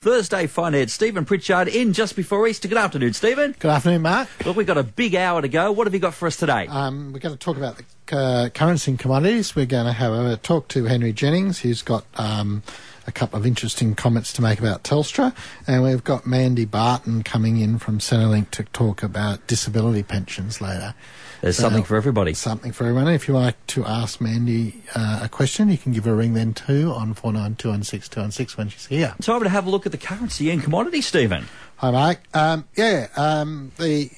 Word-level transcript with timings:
Thursday 0.00 0.46
Finance. 0.46 0.92
Stephen 0.92 1.24
Pritchard 1.24 1.66
in 1.66 1.92
just 1.92 2.14
before 2.14 2.46
Easter. 2.46 2.68
Good 2.68 2.78
afternoon, 2.78 3.14
Stephen. 3.14 3.56
Good 3.58 3.72
afternoon, 3.72 4.02
Mark. 4.02 4.28
Look, 4.46 4.56
we've 4.56 4.64
got 4.64 4.78
a 4.78 4.84
big 4.84 5.16
hour 5.16 5.42
to 5.42 5.48
go. 5.48 5.72
What 5.72 5.88
have 5.88 5.94
you 5.94 5.98
got 5.98 6.14
for 6.14 6.28
us 6.28 6.36
today? 6.36 6.68
Um, 6.68 7.12
we're 7.12 7.18
going 7.18 7.34
to 7.34 7.38
talk 7.38 7.56
about 7.56 7.80
the 8.06 8.16
uh, 8.16 8.48
currency 8.50 8.92
and 8.92 8.98
commodities. 9.00 9.56
We're 9.56 9.66
going 9.66 9.86
to 9.86 9.92
have 9.92 10.12
a 10.12 10.36
talk 10.36 10.68
to 10.68 10.84
Henry 10.84 11.12
Jennings, 11.12 11.58
who's 11.58 11.82
got 11.82 12.04
um, 12.14 12.62
a 13.08 13.12
couple 13.12 13.38
of 13.38 13.46
interesting 13.46 13.94
comments 13.94 14.32
to 14.34 14.42
make 14.42 14.58
about 14.60 14.84
Telstra. 14.84 15.34
And 15.66 15.82
we've 15.82 16.04
got 16.04 16.26
Mandy 16.26 16.66
Barton 16.66 17.22
coming 17.22 17.58
in 17.58 17.78
from 17.78 17.98
Centrelink 17.98 18.50
to 18.52 18.64
talk 18.64 19.02
about 19.02 19.46
disability 19.46 20.02
pensions 20.02 20.60
later. 20.60 20.94
There's 21.40 21.56
so, 21.56 21.62
something 21.62 21.84
for 21.84 21.96
everybody. 21.96 22.34
Something 22.34 22.70
for 22.70 22.84
everyone. 22.84 23.08
If 23.08 23.26
you 23.26 23.34
like 23.34 23.66
to 23.68 23.84
ask 23.86 24.20
Mandy 24.20 24.82
uh, 24.94 25.20
a 25.22 25.28
question, 25.28 25.70
you 25.70 25.78
can 25.78 25.92
give 25.92 26.04
her 26.04 26.12
a 26.12 26.16
ring 26.16 26.34
then 26.34 26.52
too 26.52 26.92
on 26.92 27.14
49216216 27.14 28.56
when 28.58 28.68
she's 28.68 28.86
here. 28.86 29.14
Time 29.22 29.42
to 29.42 29.48
have 29.48 29.66
a 29.66 29.70
look 29.70 29.86
at 29.86 29.92
the 29.92 29.98
currency 29.98 30.50
and 30.50 30.62
commodity, 30.62 31.00
Stephen. 31.00 31.46
Hi, 31.76 31.90
Mark. 31.90 32.20
Um, 32.34 32.66
yeah, 32.76 33.08
um, 33.16 33.72
the 33.78 34.10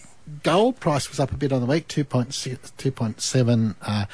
gold 0.42 0.80
price 0.80 1.08
was 1.08 1.20
up 1.20 1.30
a 1.30 1.36
bit 1.36 1.52
on 1.52 1.60
the 1.60 1.66
week, 1.66 1.86
2.7 1.88 3.74
uh, 3.82 4.04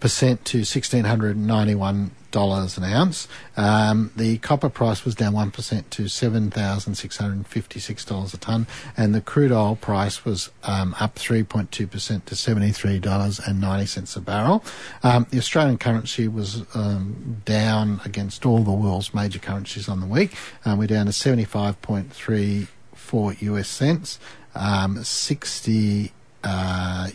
percent 0.00 0.44
to 0.46 0.58
1691 0.58 2.10
dollars 2.30 2.76
an 2.76 2.84
ounce. 2.84 3.26
Um, 3.56 4.10
the 4.16 4.38
copper 4.38 4.68
price 4.68 5.04
was 5.04 5.14
down 5.14 5.32
one 5.32 5.50
percent 5.50 5.90
to 5.92 6.08
seven 6.08 6.50
thousand 6.50 6.94
six 6.94 7.16
hundred 7.16 7.46
fifty 7.46 7.80
six 7.80 8.04
dollars 8.04 8.34
a 8.34 8.38
ton, 8.38 8.66
and 8.96 9.14
the 9.14 9.20
crude 9.20 9.52
oil 9.52 9.76
price 9.76 10.24
was 10.24 10.50
um, 10.64 10.94
up 11.00 11.16
three 11.16 11.42
point 11.42 11.72
two 11.72 11.86
percent 11.86 12.26
to 12.26 12.36
seventy 12.36 12.70
three 12.72 12.98
dollars 12.98 13.40
and 13.40 13.60
ninety 13.60 13.86
cents 13.86 14.16
a 14.16 14.20
barrel. 14.20 14.64
Um, 15.02 15.26
the 15.30 15.38
Australian 15.38 15.78
currency 15.78 16.28
was 16.28 16.64
um, 16.74 17.42
down 17.44 18.00
against 18.04 18.44
all 18.44 18.62
the 18.62 18.72
world's 18.72 19.14
major 19.14 19.38
currencies 19.38 19.88
on 19.88 20.00
the 20.00 20.06
week. 20.06 20.34
Um, 20.64 20.78
we're 20.78 20.86
down 20.86 21.06
to 21.06 21.12
seventy 21.12 21.44
five 21.44 21.80
point 21.82 22.12
three 22.12 22.68
four 22.94 23.32
US 23.34 23.68
cents, 23.68 24.18
um, 24.54 25.02
sixty. 25.02 26.12
Uh, 26.44 27.10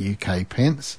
UK 0.00 0.48
pence 0.48 0.96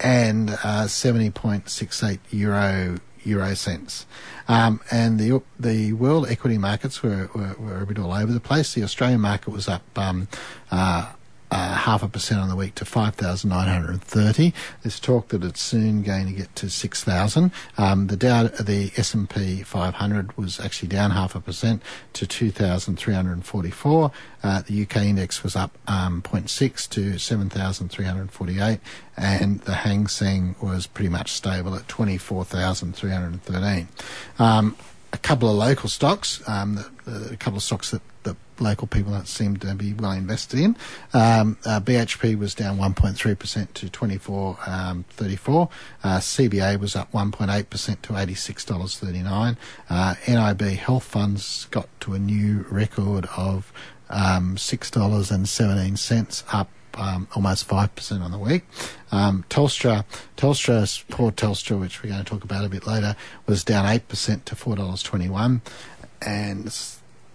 and 0.00 0.50
uh, 0.50 0.86
70.68 0.86 2.18
euro 2.30 2.98
euro 3.24 3.54
cents. 3.54 4.06
Um, 4.46 4.80
and 4.90 5.18
the 5.18 5.42
the 5.58 5.92
world 5.92 6.28
equity 6.28 6.56
markets 6.58 7.02
were, 7.02 7.28
were, 7.34 7.54
were, 7.58 7.82
a 7.82 7.86
bit 7.86 7.98
all 7.98 8.12
over 8.12 8.32
the 8.32 8.40
place. 8.40 8.74
The 8.74 8.82
Australian 8.82 9.20
market 9.20 9.50
was 9.50 9.68
up 9.68 9.82
um, 9.96 10.28
uh, 10.70 11.12
uh, 11.50 11.74
half 11.74 12.02
a 12.02 12.08
percent 12.08 12.40
on 12.40 12.48
the 12.48 12.56
week 12.56 12.74
to 12.76 12.84
5,930. 12.84 14.54
There's 14.82 15.00
talk 15.00 15.28
that 15.28 15.44
it's 15.44 15.60
soon 15.60 16.02
going 16.02 16.26
to 16.26 16.32
get 16.32 16.54
to 16.56 16.68
6,000. 16.68 17.52
Um, 17.76 18.06
the 18.08 18.16
Dow, 18.16 18.44
the 18.44 18.90
S&P 18.96 19.62
500 19.62 20.36
was 20.36 20.60
actually 20.60 20.88
down 20.88 21.12
half 21.12 21.34
a 21.34 21.40
percent 21.40 21.82
to 22.14 22.26
2,344. 22.26 24.10
Uh, 24.42 24.62
the 24.62 24.82
UK 24.82 24.96
index 24.96 25.42
was 25.42 25.56
up 25.56 25.76
um, 25.86 26.22
0.6 26.22 26.88
to 26.90 27.18
7,348, 27.18 28.80
and 29.16 29.60
the 29.62 29.74
Hang 29.74 30.06
Seng 30.06 30.54
was 30.60 30.86
pretty 30.86 31.08
much 31.08 31.32
stable 31.32 31.74
at 31.74 31.88
24,313. 31.88 33.88
Um, 34.38 34.76
a 35.12 35.18
couple 35.18 35.48
of 35.48 35.56
local 35.56 35.88
stocks, 35.88 36.42
um, 36.48 36.84
the, 37.04 37.30
a 37.32 37.36
couple 37.36 37.56
of 37.56 37.62
stocks 37.62 37.90
that 37.90 38.02
the 38.24 38.36
local 38.60 38.86
people 38.86 39.12
that 39.12 39.26
seem 39.28 39.56
to 39.56 39.74
be 39.74 39.94
well 39.94 40.12
invested 40.12 40.60
in. 40.60 40.76
Um, 41.14 41.56
uh, 41.64 41.80
BHP 41.80 42.38
was 42.38 42.54
down 42.54 42.78
1.3% 42.78 43.72
to 43.74 43.86
24.34. 43.86 44.68
Um, 44.68 45.68
uh, 46.02 46.18
CBA 46.18 46.78
was 46.78 46.96
up 46.96 47.10
1.8% 47.12 48.02
to 48.02 48.12
$86.39. 48.12 49.56
Uh, 49.88 50.14
NIB 50.26 50.60
Health 50.76 51.04
Funds 51.04 51.66
got 51.70 51.88
to 52.00 52.14
a 52.14 52.18
new 52.18 52.66
record 52.70 53.26
of 53.36 53.72
um, 54.10 54.56
$6.17, 54.56 56.44
up 56.52 56.68
um, 56.98 57.28
almost 57.34 57.68
5% 57.68 58.20
on 58.22 58.30
the 58.30 58.38
week. 58.38 58.64
Um, 59.12 59.44
Telstra, 59.48 60.04
Telstra's 60.36 61.04
poor 61.08 61.30
Telstra, 61.30 61.80
which 61.80 62.02
we're 62.02 62.10
going 62.10 62.24
to 62.24 62.28
talk 62.28 62.44
about 62.44 62.64
a 62.64 62.68
bit 62.68 62.86
later, 62.86 63.16
was 63.46 63.64
down 63.64 63.86
8% 63.86 64.44
to 64.44 64.54
$4.21. 64.54 65.60
And 66.26 66.74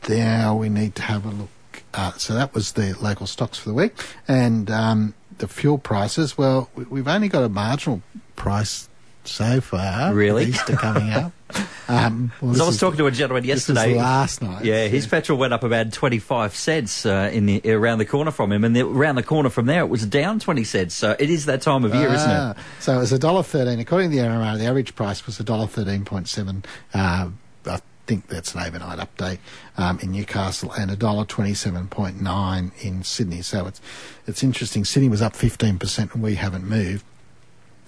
now 0.09 0.55
we 0.55 0.69
need 0.69 0.95
to 0.95 1.01
have 1.03 1.25
a 1.25 1.29
look. 1.29 1.49
Uh, 1.93 2.11
so 2.13 2.33
that 2.33 2.53
was 2.53 2.73
the 2.73 2.95
local 3.01 3.27
stocks 3.27 3.57
for 3.57 3.69
the 3.69 3.75
week. 3.75 3.93
And 4.27 4.69
um, 4.69 5.13
the 5.37 5.47
fuel 5.47 5.77
prices, 5.77 6.37
well, 6.37 6.69
we've 6.75 7.07
only 7.07 7.29
got 7.29 7.43
a 7.43 7.49
marginal 7.49 8.01
price 8.35 8.89
so 9.23 9.61
far. 9.61 10.13
Really? 10.13 10.45
Easter 10.45 10.75
coming 10.75 11.09
up. 11.11 11.31
Um, 11.87 12.31
well, 12.41 12.61
I 12.61 12.65
was 12.65 12.79
talking 12.79 12.97
to 12.97 13.07
a 13.07 13.11
gentleman 13.11 13.43
yesterday. 13.43 13.95
last 13.95 14.41
night. 14.41 14.63
Yeah, 14.65 14.87
his 14.87 15.05
petrol 15.07 15.37
went 15.37 15.53
up 15.53 15.63
about 15.63 15.91
twenty 15.91 16.19
five 16.19 16.55
cents 16.55 17.05
uh, 17.05 17.29
in 17.33 17.45
the 17.45 17.61
around 17.71 17.97
the 17.99 18.05
corner 18.05 18.31
from 18.31 18.51
him, 18.51 18.63
and 18.63 18.75
the, 18.75 18.81
around 18.81 19.15
the 19.15 19.23
corner 19.23 19.49
from 19.49 19.65
there 19.65 19.81
it 19.81 19.89
was 19.89 20.05
down 20.05 20.39
twenty 20.39 20.63
cents. 20.63 20.95
So 20.95 21.15
it 21.19 21.29
is 21.29 21.45
that 21.45 21.61
time 21.61 21.83
of 21.83 21.93
year, 21.93 22.07
isn't 22.13 22.29
it? 22.29 22.33
Ah, 22.33 22.55
so 22.79 22.95
it 22.95 22.99
was 22.99 23.11
a 23.11 23.19
dollar 23.19 23.43
thirteen. 23.43 23.79
According 23.79 24.11
to 24.11 24.15
the 24.17 24.23
NRR, 24.23 24.57
the 24.57 24.65
average 24.65 24.95
price 24.95 25.25
was 25.25 25.39
a 25.39 25.43
dollar 25.43 25.67
thirteen 25.67 26.05
point 26.05 26.27
seven. 26.27 26.63
Uh, 26.93 27.29
I 27.65 27.79
think 28.05 28.27
that's 28.27 28.53
an 28.53 28.61
overnight 28.61 28.99
update 28.99 29.39
um, 29.77 29.97
in 29.99 30.11
Newcastle, 30.11 30.71
and 30.73 30.91
a 30.91 30.95
dollar 30.95 31.25
twenty 31.25 31.53
seven 31.53 31.87
point 31.87 32.21
nine 32.21 32.71
in 32.81 33.03
Sydney. 33.03 33.41
So 33.41 33.67
it's 33.67 33.81
it's 34.27 34.43
interesting. 34.43 34.83
Sydney 34.85 35.09
was 35.09 35.21
up 35.21 35.35
fifteen 35.35 35.79
percent, 35.79 36.13
and 36.13 36.23
we 36.23 36.35
haven't 36.35 36.65
moved. 36.65 37.05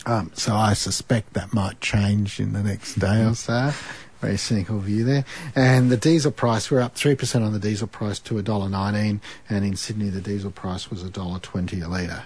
Um, 0.06 0.32
so 0.34 0.54
I 0.54 0.74
suspect 0.74 1.34
that 1.34 1.54
might 1.54 1.82
change 1.82 2.40
in 2.40 2.54
the 2.54 2.62
next 2.62 2.96
day 2.96 3.26
or 3.26 3.34
so. 3.34 3.72
Very 4.22 4.38
cynical 4.38 4.80
view 4.80 5.04
there. 5.04 5.26
And 5.56 5.92
the 5.92 5.98
diesel 5.98 6.32
price, 6.32 6.72
we're 6.72 6.82
up 6.82 6.96
3% 6.96 7.46
on 7.46 7.54
the 7.54 7.60
diesel 7.60 7.88
price 7.88 8.20
to 8.20 8.36
$1.19, 8.36 9.20
and 9.50 9.66
in 9.66 9.76
Sydney 9.76 10.10
the 10.10 10.22
diesel 10.22 10.52
price 10.52 10.90
was 10.90 11.04
$1.20 11.04 11.84
a 11.84 11.88
litre. 11.88 12.24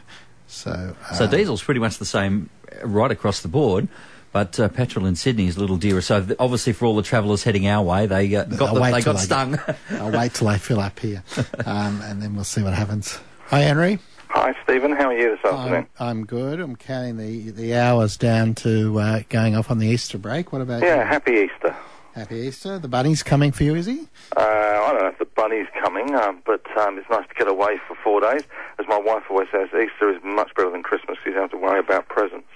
So, 0.48 0.96
uh, 1.10 1.14
so 1.14 1.28
diesel's 1.28 1.64
pretty 1.64 1.80
much 1.80 1.98
the 1.98 2.06
same 2.06 2.50
right 2.84 3.12
across 3.12 3.42
the 3.42 3.48
board. 3.48 3.88
But 4.32 4.60
uh, 4.60 4.70
petrol 4.70 5.08
in 5.08 5.16
Sydney 5.16 5.48
is 5.48 5.58
a 5.58 5.60
little 5.60 5.78
dearer. 5.78 6.02
So 6.02 6.24
th- 6.24 6.38
obviously, 6.40 6.72
for 6.74 6.86
all 6.86 6.96
the 6.96 7.02
travellers 7.02 7.44
heading 7.44 7.68
our 7.68 7.84
way, 7.84 8.06
they 8.06 8.36
uh, 8.36 8.44
got 8.44 8.76
the, 8.76 8.80
they 8.80 9.02
got 9.02 9.18
stung. 9.18 9.54
Get, 9.54 9.78
I'll 9.94 10.12
wait 10.12 10.36
till 10.36 10.48
they 10.48 10.60
fill 10.60 10.80
up 10.80 11.00
here, 11.00 11.24
um, 11.66 12.00
and 12.02 12.22
then 12.22 12.36
we'll 12.36 12.44
see 12.44 12.62
what 12.62 12.74
happens. 12.74 13.20
Hi, 13.48 13.62
Henry. 13.62 13.98
Hi, 14.30 14.54
Stephen. 14.64 14.92
How 14.92 15.06
are 15.06 15.18
you 15.18 15.36
this 15.36 15.44
afternoon? 15.44 15.88
I'm, 16.00 16.08
I'm 16.08 16.26
good. 16.26 16.60
I'm 16.60 16.76
counting 16.76 17.18
the, 17.18 17.50
the 17.50 17.76
hours 17.76 18.16
down 18.16 18.54
to 18.56 19.00
uh, 19.00 19.22
going 19.28 19.56
off 19.56 19.72
on 19.72 19.80
the 19.80 19.88
Easter 19.88 20.20
break. 20.20 20.54
What 20.54 20.62
about 20.62 20.84
yeah, 20.84 20.90
you? 20.90 20.96
Yeah, 20.96 21.08
happy 21.08 21.32
Easter. 21.32 21.76
Happy 22.14 22.36
Easter. 22.36 22.78
The 22.78 22.88
bunny's 22.88 23.24
coming 23.24 23.52
for 23.52 23.64
you, 23.64 23.74
is 23.74 23.88
he? 23.88 24.08
Uh, 24.38 24.42
I 24.42 24.92
don't 24.92 25.02
know 25.02 25.08
if 25.08 25.18
the 25.18 25.26
bunny's 25.26 25.68
coming, 25.84 26.14
um, 26.14 26.44
but 26.46 26.62
um, 26.78 27.00
it's 27.00 27.10
nice 27.10 27.28
to 27.28 27.34
get 27.34 27.48
away 27.48 27.80
for 27.88 27.98
four 28.04 28.22
days. 28.22 28.44
As 28.78 28.86
my 28.88 29.00
wife 29.00 29.24
always 29.32 29.48
says, 29.52 29.70
Easter 29.70 30.12
is 30.12 30.22
much 30.24 30.54
better 30.56 30.70
than 30.70 30.84
Christmas 30.84 31.18
because 31.18 31.26
you 31.26 31.34
don't 31.34 31.44
have 31.44 31.52
to 31.52 31.58
worry 31.58 31.80
about 31.80 32.08
presents 32.08 32.48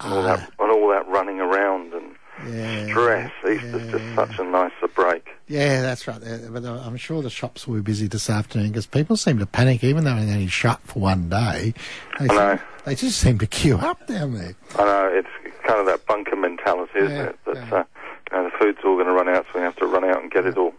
and, 0.00 0.12
all, 0.12 0.22
that, 0.22 0.38
ah. 0.40 0.64
and 0.64 0.72
all 0.72 0.88
that 0.90 1.08
running 1.08 1.40
around 1.40 1.49
yeah, 2.48 2.86
stress. 2.86 3.32
Easter's 3.40 3.84
yeah, 3.84 3.90
just 3.90 4.14
such 4.14 4.38
a 4.38 4.44
nicer 4.44 4.88
break. 4.94 5.28
Yeah, 5.48 5.82
that's 5.82 6.06
right. 6.06 6.20
But 6.20 6.64
uh, 6.64 6.82
I'm 6.84 6.96
sure 6.96 7.22
the 7.22 7.30
shops 7.30 7.66
will 7.66 7.76
be 7.76 7.82
busy 7.82 8.06
this 8.06 8.30
afternoon 8.30 8.68
because 8.68 8.86
people 8.86 9.16
seem 9.16 9.38
to 9.38 9.46
panic, 9.46 9.82
even 9.84 10.04
though 10.04 10.14
they're 10.14 10.34
only 10.34 10.46
shut 10.46 10.80
for 10.84 11.00
one 11.00 11.28
day. 11.28 11.74
They, 12.18 12.28
I 12.28 12.34
know. 12.34 12.58
they 12.84 12.94
just 12.94 13.18
seem 13.18 13.38
to 13.38 13.46
queue 13.46 13.76
up 13.76 14.06
down 14.06 14.34
there. 14.34 14.54
I 14.78 14.84
know. 14.84 15.10
It's 15.12 15.62
kind 15.66 15.80
of 15.80 15.86
that 15.86 16.06
bunker 16.06 16.36
mentality, 16.36 16.98
isn't 16.98 17.10
yeah, 17.10 17.24
it? 17.24 17.38
That 17.46 17.56
yeah. 17.56 17.74
uh, 17.74 17.84
you 18.30 18.36
know, 18.36 18.44
the 18.44 18.50
food's 18.58 18.78
all 18.84 18.94
going 18.94 19.06
to 19.06 19.12
run 19.12 19.28
out, 19.28 19.46
so 19.52 19.58
we 19.58 19.64
have 19.64 19.76
to 19.76 19.86
run 19.86 20.04
out 20.04 20.22
and 20.22 20.30
get 20.30 20.46
it 20.46 20.56
all. 20.56 20.74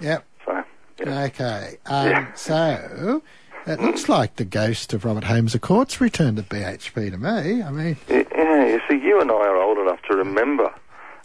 Yep. 0.00 0.24
So. 0.44 0.64
Okay. 1.00 1.78
Um. 1.86 2.28
So. 2.34 3.22
It 3.66 3.78
looks 3.78 4.08
like 4.08 4.36
the 4.36 4.46
ghost 4.46 4.94
of 4.94 5.04
Robert 5.04 5.24
Holmes 5.24 5.54
Court's 5.60 6.00
returned 6.00 6.38
to 6.38 6.42
BHP 6.42 7.10
to 7.10 7.18
me. 7.18 7.62
I 7.62 7.70
mean, 7.70 7.96
yeah, 8.08 8.66
you 8.66 8.80
see, 8.88 8.96
you 8.96 9.20
and 9.20 9.30
I 9.30 9.34
are 9.34 9.56
old 9.56 9.76
enough 9.76 10.00
to 10.08 10.16
remember 10.16 10.72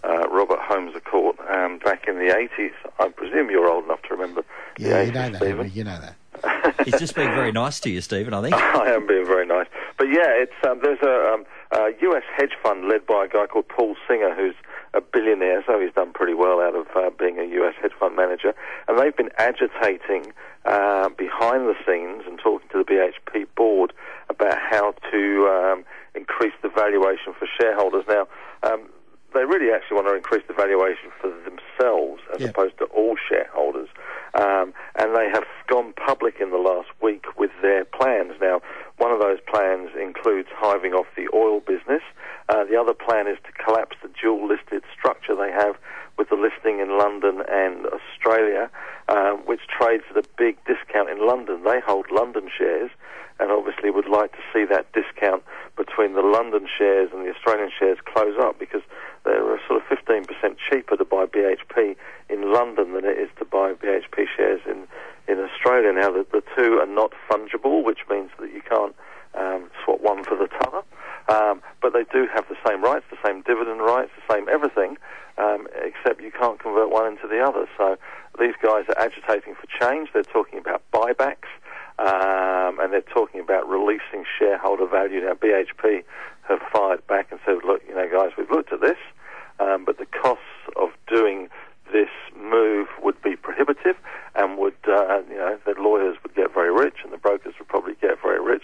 uh, 0.05 0.27
Robert 0.29 0.59
Holmes 0.61 0.91
à 0.95 1.03
Court 1.03 1.35
um, 1.49 1.79
back 1.79 2.07
in 2.07 2.15
the 2.15 2.33
80s. 2.33 2.73
I 2.99 3.09
presume 3.09 3.49
you're 3.49 3.69
old 3.69 3.85
enough 3.85 4.01
to 4.03 4.13
remember 4.13 4.43
yeah, 4.77 4.99
the 4.99 5.05
you 5.05 5.11
know 5.11 5.29
that, 5.29 5.35
Stephen. 5.37 5.71
You 5.73 5.83
know 5.83 5.99
that. 5.99 6.15
He's 6.85 6.99
just 6.99 7.15
being 7.15 7.31
very 7.31 7.51
nice 7.51 7.79
to 7.81 7.89
you, 7.89 8.01
Stephen, 8.01 8.33
I 8.33 8.41
think. 8.41 8.53
I 8.55 8.91
am 8.91 9.07
being 9.07 9.25
very 9.25 9.45
nice. 9.45 9.67
But 9.97 10.09
yeah, 10.09 10.29
it's 10.29 10.53
um, 10.67 10.79
there's 10.81 11.01
a, 11.01 11.33
um, 11.33 11.45
a 11.71 11.91
US 12.01 12.23
hedge 12.35 12.53
fund 12.61 12.87
led 12.87 13.05
by 13.05 13.25
a 13.25 13.27
guy 13.27 13.47
called 13.47 13.67
Paul 13.67 13.95
Singer 14.07 14.35
who's 14.35 14.55
a 14.93 15.01
billionaire, 15.01 15.63
so 15.65 15.79
he's 15.79 15.93
done 15.93 16.13
pretty 16.13 16.33
well 16.33 16.61
out 16.61 16.75
of 16.75 16.87
uh, 16.95 17.09
being 17.17 17.39
a 17.39 17.43
US 17.43 17.75
hedge 17.81 17.93
fund 17.99 18.15
manager. 18.15 18.53
And 18.87 18.99
they've 18.99 19.15
been 19.15 19.31
agitating 19.37 20.33
uh, 20.65 21.09
behind 21.09 21.67
the 21.67 21.75
scenes 21.85 22.23
and 22.27 22.39
talking 22.39 22.67
to 22.69 22.83
the 22.83 22.85
BHP 22.85 23.47
board 23.55 23.93
about 24.29 24.57
how 24.57 24.93
to 25.11 25.47
um, 25.47 25.85
increase 26.15 26.53
the 26.61 26.69
valuation 26.69 27.33
for 27.37 27.47
shareholders. 27.59 28.05
Now, 28.07 28.27
um, 28.63 28.89
they 29.35 29.43
really 30.15 30.25
actually 30.25 30.45
want 30.45 30.47
to 30.47 30.47
increase 30.47 30.47
the 30.47 30.53
valuation 30.53 31.11
for 31.21 31.29
themselves 31.43 32.21
as 32.33 32.41
yeah. 32.41 32.49
opposed 32.49 32.77
to 32.77 32.85
all 32.85 33.15
shareholders. 33.29 33.89
Um, 34.33 34.73
and 34.95 35.15
they 35.15 35.29
have 35.31 35.45
gone 35.67 35.93
public 35.93 36.35
in 36.41 36.51
the 36.51 36.57
last 36.57 36.89
week 37.01 37.25
with 37.37 37.51
their 37.61 37.85
plans. 37.85 38.33
Now, 38.41 38.61
one 38.97 39.11
of 39.11 39.19
those 39.19 39.39
plans 39.47 39.91
includes 39.99 40.49
hiving 40.53 40.93
off 40.93 41.07
the 41.15 41.27
oil 41.33 41.59
business. 41.59 42.01
Uh, 42.49 42.63
the 42.65 42.79
other 42.79 42.93
plan 42.93 43.27
is 43.27 43.37
to 43.45 43.51
collapse 43.63 43.97
the 44.01 44.09
dual 44.21 44.47
listed 44.47 44.83
structure 44.97 45.35
they 45.35 45.51
have 45.51 45.75
with 46.17 46.29
the 46.29 46.35
listing 46.35 46.79
in 46.79 46.97
London 46.97 47.43
and 47.49 47.85
Australia 47.87 48.15
Australia, 48.25 48.69
um, 49.07 49.37
which 49.45 49.61
trades 49.67 50.03
at 50.09 50.17
a 50.17 50.27
big 50.37 50.57
discount 50.65 51.09
in 51.09 51.25
London. 51.25 51.63
They 51.63 51.79
hold 51.79 52.09
London 52.11 52.49
shares, 52.57 52.89
and 53.39 53.51
obviously 53.51 53.91
would 53.91 54.09
like 54.09 54.31
to 54.31 54.43
see 54.53 54.65
that 54.65 54.91
discount 54.93 55.43
between 55.77 56.13
the 56.13 56.21
London 56.21 56.67
shares 56.77 57.11
and 57.13 57.25
the 57.25 57.31
Australian 57.31 57.69
shares 57.77 57.97
close 58.05 58.35
up 58.39 58.57
because 58.57 58.81
they're 59.23 59.59
sort 59.67 59.83
of 59.83 59.97
15% 59.97 60.27
cheaper 60.69 60.97
to 60.97 61.05
buy 61.05 61.25
BHP 61.25 61.95
in 62.29 62.51
London 62.51 62.93
than 62.93 63.05
it 63.05 63.17
is 63.17 63.29
to 63.39 63.45
buy 63.45 63.73
BHP 63.73 64.25
shares 64.35 64.61
in, 64.65 64.87
in 65.27 65.39
Australia. 65.39 65.91
Now, 65.91 66.11
the, 66.11 66.25
the 66.31 66.43
two 66.55 66.79
are 66.79 66.87
not 66.87 67.11
fungible, 67.29 67.83
which 67.83 67.99
means 68.09 68.31
that 68.39 68.53
you 68.53 68.61
can't 68.61 68.95
um, 69.35 69.69
swap 69.83 70.01
one 70.01 70.23
for 70.23 70.35
the 70.35 70.47
t'other. 70.47 70.83
Um, 71.27 71.61
but 71.81 71.93
they 71.93 72.03
do 72.13 72.27
have 72.33 72.45
the 72.49 72.57
same 72.65 72.83
rights, 72.83 73.05
the 73.09 73.17
same 73.25 73.41
dividend 73.41 73.81
rights, 73.81 74.11
the 74.15 74.33
same 74.33 74.47
everything, 74.47 74.97
um, 75.37 75.67
except 75.83 76.21
you 76.21 76.31
can't 76.31 76.59
convert 76.59 76.89
one 76.89 77.07
into 77.07 77.27
the 77.27 77.39
other. 77.39 77.67
So 77.77 77.94
these 78.39 78.55
guys 78.61 78.85
are 78.89 78.99
agitating 78.99 79.55
for 79.55 79.67
change. 79.79 80.09
They're 80.13 80.23
talking 80.23 80.59
about 80.59 80.83
buybacks, 80.91 81.49
um, 81.99 82.79
and 82.79 82.91
they're 82.91 83.01
talking 83.01 83.39
about 83.39 83.67
releasing 83.67 84.25
shareholder 84.37 84.87
value. 84.87 85.21
Now, 85.21 85.33
BHP 85.33 86.03
have 86.47 86.59
fired 86.71 87.05
back 87.07 87.31
and 87.31 87.39
said, 87.45 87.59
look, 87.65 87.81
you 87.87 87.95
know, 87.95 88.09
guys, 88.11 88.31
we've 88.37 88.51
looked 88.51 88.73
at 88.73 88.81
this, 88.81 88.97
um, 89.59 89.85
but 89.85 89.97
the 89.97 90.05
costs 90.05 90.43
of 90.75 90.89
doing 91.07 91.49
this 91.91 92.09
move 92.35 92.87
would 93.01 93.21
be 93.21 93.35
prohibitive 93.35 93.95
and 94.35 94.57
would, 94.57 94.75
uh, 94.87 95.21
you 95.29 95.37
know, 95.37 95.57
the 95.65 95.75
lawyers 95.79 96.17
would 96.23 96.35
get 96.35 96.53
very 96.53 96.73
rich 96.73 96.97
and 97.03 97.13
the 97.13 97.17
brokers 97.17 97.53
would 97.59 97.67
probably 97.67 97.95
get 98.01 98.21
very 98.21 98.43
rich. 98.43 98.63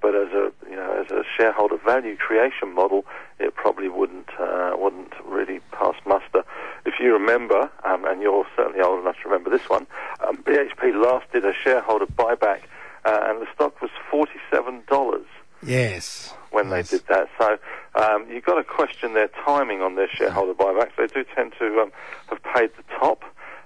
But 0.00 0.14
as 0.14 0.28
a, 0.32 0.52
you 0.68 0.76
know, 0.76 1.04
as 1.04 1.10
a 1.10 1.22
shareholder 1.36 1.76
value 1.76 2.16
creation 2.16 2.74
model, 2.74 3.04
it 3.38 3.54
probably 3.54 3.88
wouldn't, 3.88 4.28
uh, 4.38 4.72
wouldn't 4.76 5.12
really 5.26 5.60
pass 5.72 5.94
muster. 6.06 6.42
If 6.86 6.94
you 7.00 7.12
remember, 7.12 7.70
um, 7.84 8.04
and 8.06 8.22
you're 8.22 8.46
certainly 8.56 8.80
old 8.80 9.00
enough 9.00 9.16
to 9.22 9.28
remember 9.28 9.50
this 9.50 9.68
one, 9.68 9.86
um, 10.26 10.38
BHP 10.38 10.94
last 10.94 11.30
did 11.32 11.44
a 11.44 11.52
shareholder 11.52 12.06
buyback, 12.06 12.62
uh, 13.04 13.20
and 13.24 13.40
the 13.40 13.46
stock 13.54 13.80
was 13.82 13.90
forty-seven 14.10 14.82
dollars. 14.88 15.26
Yes. 15.62 16.32
When 16.50 16.70
they 16.70 16.82
did 16.82 17.06
that, 17.08 17.28
so 17.38 17.58
um, 17.94 18.26
you've 18.28 18.44
got 18.44 18.54
to 18.56 18.64
question 18.64 19.14
their 19.14 19.28
timing 19.28 19.82
on 19.82 19.94
their 19.94 20.08
shareholder 20.08 20.54
buybacks. 20.54 20.96
They 20.96 21.06
do 21.06 21.24
tend 21.34 21.52
to 21.58 21.80
um, 21.80 21.92
have 22.28 22.42
paid 22.42 22.70
the 22.76 22.82
top, 22.98 23.22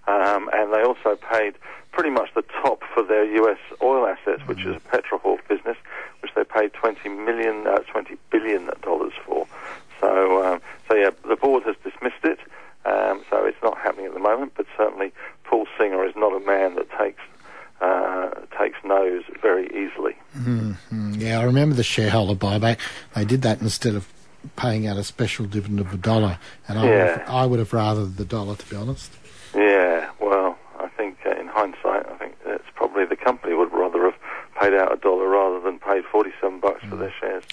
um, 0.06 0.50
and 0.52 0.72
they 0.72 0.82
also 0.82 1.16
paid 1.16 1.54
pretty 1.92 2.10
much 2.10 2.28
the 2.34 2.42
top 2.62 2.82
for 2.92 3.02
their 3.02 3.24
U.S. 3.36 3.58
oil 3.80 4.06
assets, 4.06 4.42
which 4.46 4.58
mm. 4.58 4.70
is 4.70 4.76
a 4.76 4.80
Petrohawk 4.80 5.38
business, 5.48 5.76
they 6.34 6.44
paid 6.44 6.72
20 6.72 7.08
million, 7.08 7.66
uh, 7.66 7.78
20 7.90 8.16
billion 8.30 8.70
dollars 8.82 9.12
for. 9.24 9.46
So, 10.00 10.44
um, 10.44 10.60
so 10.88 10.94
yeah, 10.94 11.10
the 11.26 11.36
board 11.36 11.62
has 11.64 11.76
dismissed 11.82 12.24
it. 12.24 12.38
Um, 12.84 13.24
so 13.30 13.44
it's 13.46 13.62
not 13.62 13.78
happening 13.78 14.06
at 14.06 14.14
the 14.14 14.20
moment. 14.20 14.52
But 14.56 14.66
certainly, 14.76 15.12
Paul 15.44 15.66
Singer 15.78 16.04
is 16.04 16.14
not 16.16 16.34
a 16.34 16.44
man 16.44 16.74
that 16.74 16.90
takes 16.98 17.22
uh, 17.80 18.30
takes 18.58 18.78
no's 18.84 19.24
very 19.40 19.66
easily. 19.68 20.16
Mm-hmm. 20.36 21.14
Yeah, 21.14 21.40
I 21.40 21.44
remember 21.44 21.74
the 21.74 21.82
shareholder 21.82 22.34
buyback. 22.34 22.78
They 23.14 23.24
did 23.24 23.42
that 23.42 23.60
instead 23.60 23.94
of 23.94 24.08
paying 24.56 24.86
out 24.86 24.96
a 24.96 25.04
special 25.04 25.46
dividend 25.46 25.80
of 25.80 25.92
a 25.92 25.96
dollar, 25.96 26.38
and 26.68 26.78
I, 26.78 26.84
yeah. 26.84 26.90
would, 26.90 27.18
have, 27.20 27.28
I 27.28 27.46
would 27.46 27.58
have 27.58 27.72
rather 27.72 28.06
the 28.06 28.24
dollar, 28.24 28.56
to 28.56 28.70
be 28.70 28.76
honest. 28.76 29.12
Yeah, 29.54 30.10
well, 30.20 30.58
I 30.78 30.88
think 30.88 31.18
uh, 31.26 31.30
in 31.30 31.46
hindsight, 31.46 32.06
I 32.06 32.16
think 32.18 32.36
it's 32.46 32.64
probably 32.74 33.04
the 33.06 33.16
company 33.16 33.54
would 33.54 33.72
rather 33.72 34.04
have 34.04 34.14
paid 34.60 34.74
out 34.74 34.92
a 34.92 34.96
dollar 34.96 35.28
rather 35.28 35.60
than 35.60 35.78
paid 35.78 36.04
forty-seven 36.04 36.60
bucks 36.60 36.82
mm. 36.84 36.90
for 36.90 36.96
their 36.96 37.12
shares. 37.20 37.44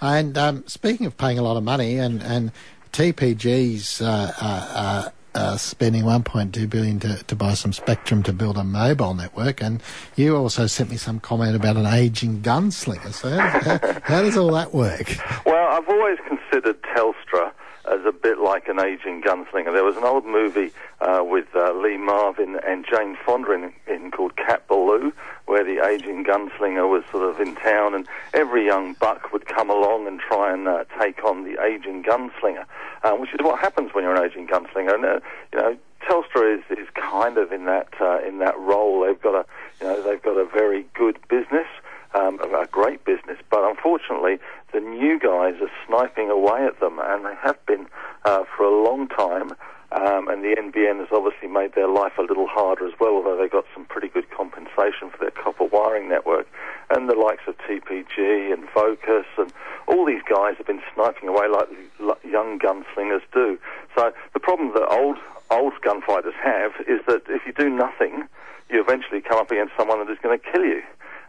And 0.00 0.36
um, 0.38 0.64
speaking 0.66 1.06
of 1.06 1.16
paying 1.16 1.38
a 1.38 1.42
lot 1.42 1.56
of 1.56 1.64
money, 1.64 1.98
and 1.98 2.22
and 2.22 2.52
TPG's 2.92 4.00
uh, 4.00 4.32
uh, 4.40 4.68
uh, 4.74 5.10
uh, 5.34 5.56
spending 5.56 6.02
1.2 6.02 6.68
billion 6.68 6.98
to, 7.00 7.22
to 7.24 7.36
buy 7.36 7.54
some 7.54 7.72
spectrum 7.72 8.22
to 8.24 8.32
build 8.32 8.56
a 8.56 8.64
mobile 8.64 9.14
network, 9.14 9.62
and 9.62 9.82
you 10.16 10.36
also 10.36 10.66
sent 10.66 10.90
me 10.90 10.96
some 10.96 11.20
comment 11.20 11.54
about 11.54 11.76
an 11.76 11.86
aging 11.86 12.40
gunslinger. 12.40 13.12
So 13.12 13.30
how, 13.30 13.60
how, 13.60 14.00
how 14.02 14.22
does 14.22 14.36
all 14.36 14.52
that 14.52 14.74
work? 14.74 15.16
Well, 15.46 15.68
I've 15.68 15.88
always 15.88 16.18
considered 16.26 16.82
Telstra 16.82 17.52
as 17.90 18.04
a 18.06 18.12
bit 18.12 18.38
like 18.38 18.68
an 18.68 18.78
aging 18.78 19.22
gunslinger. 19.22 19.72
There 19.72 19.84
was 19.84 19.96
an 19.96 20.04
old 20.04 20.24
movie 20.24 20.72
uh, 21.00 21.22
with 21.24 21.46
uh, 21.54 21.72
Lee 21.72 21.96
Marvin 21.96 22.58
and 22.66 22.86
Jane 22.88 23.16
Fonda 23.26 23.52
in, 23.52 23.72
in, 23.86 24.10
called 24.10 24.36
Cat 24.36 24.66
Ballou, 24.68 25.12
where 25.46 25.64
the 25.64 25.84
aging 25.84 26.24
gunslinger 26.24 26.88
was 26.88 27.02
sort 27.10 27.28
of 27.28 27.40
in 27.40 27.56
town, 27.56 27.94
and 27.94 28.06
every 28.32 28.64
young 28.64 28.94
buck 28.94 29.32
would 29.32 29.46
come 29.46 29.70
along 29.70 30.06
and 30.06 30.20
try 30.20 30.52
and 30.52 30.68
uh, 30.68 30.84
take 31.00 31.24
on 31.24 31.44
the 31.44 31.62
aging 31.62 32.04
gunslinger, 32.04 32.64
uh, 33.02 33.12
which 33.12 33.30
is 33.34 33.40
what 33.40 33.58
happens 33.58 33.92
when 33.92 34.04
you're 34.04 34.14
an 34.14 34.30
aging 34.30 34.46
gunslinger. 34.46 34.94
And 34.94 35.04
uh, 35.04 35.20
you 35.52 35.58
know, 35.58 35.76
Telstra 36.08 36.58
is, 36.58 36.78
is 36.78 36.88
kind 36.94 37.38
of 37.38 37.52
in 37.52 37.64
that 37.64 37.88
uh, 38.00 38.20
in 38.26 38.38
that 38.38 38.58
role. 38.58 39.04
They've 39.04 39.20
got 39.20 39.34
a 39.34 39.44
you 39.80 39.86
know 39.88 40.02
they've 40.02 40.22
got 40.22 40.36
a 40.36 40.44
very 40.44 40.86
good 40.94 41.18
business 41.28 41.66
um, 42.14 42.40
a 42.40 42.66
great 42.66 43.04
business. 43.04 43.38
But 43.50 43.64
unfortunately, 43.64 44.38
the 44.72 44.80
new 44.80 45.18
guys 45.18 45.54
are 45.60 45.70
sniping 45.86 46.30
away 46.30 46.64
at 46.64 46.80
them, 46.80 46.98
and 47.02 47.24
they 47.24 47.34
have 47.42 47.64
been 47.66 47.86
uh, 48.24 48.44
for 48.56 48.64
a 48.64 48.82
long 48.82 49.08
time. 49.08 49.52
Um, 49.92 50.28
and 50.28 50.44
the 50.44 50.54
NBN 50.54 51.00
has 51.00 51.08
obviously 51.10 51.48
made 51.48 51.74
their 51.74 51.88
life 51.88 52.12
a 52.16 52.22
little 52.22 52.46
harder 52.46 52.86
as 52.86 52.92
well, 53.00 53.16
although 53.16 53.36
they 53.36 53.48
got 53.48 53.64
some 53.74 53.84
pretty 53.86 54.06
good 54.06 54.30
compensation 54.30 55.10
for 55.10 55.18
their 55.18 55.32
copper 55.32 55.64
wiring 55.64 56.08
network. 56.08 56.46
And 56.90 57.08
the 57.10 57.16
likes 57.16 57.42
of 57.48 57.58
TPG 57.58 58.52
and 58.52 58.68
Vocus 58.72 59.26
and 59.36 59.52
all 59.88 60.06
these 60.06 60.22
guys 60.30 60.54
have 60.58 60.66
been 60.66 60.82
sniping 60.94 61.28
away 61.28 61.48
like, 61.48 61.68
like 61.98 62.22
young 62.24 62.60
gunslingers 62.60 63.22
do. 63.34 63.58
So 63.96 64.12
the 64.32 64.38
problem 64.38 64.72
that 64.74 64.86
old 64.88 65.18
old 65.50 65.72
gunfighters 65.82 66.34
have 66.40 66.70
is 66.86 67.00
that 67.08 67.22
if 67.28 67.42
you 67.44 67.52
do 67.52 67.68
nothing, 67.68 68.28
you 68.70 68.80
eventually 68.80 69.20
come 69.20 69.38
up 69.38 69.50
against 69.50 69.72
someone 69.76 69.98
that 69.98 70.12
is 70.12 70.18
going 70.22 70.38
to 70.38 70.52
kill 70.52 70.64
you. 70.64 70.82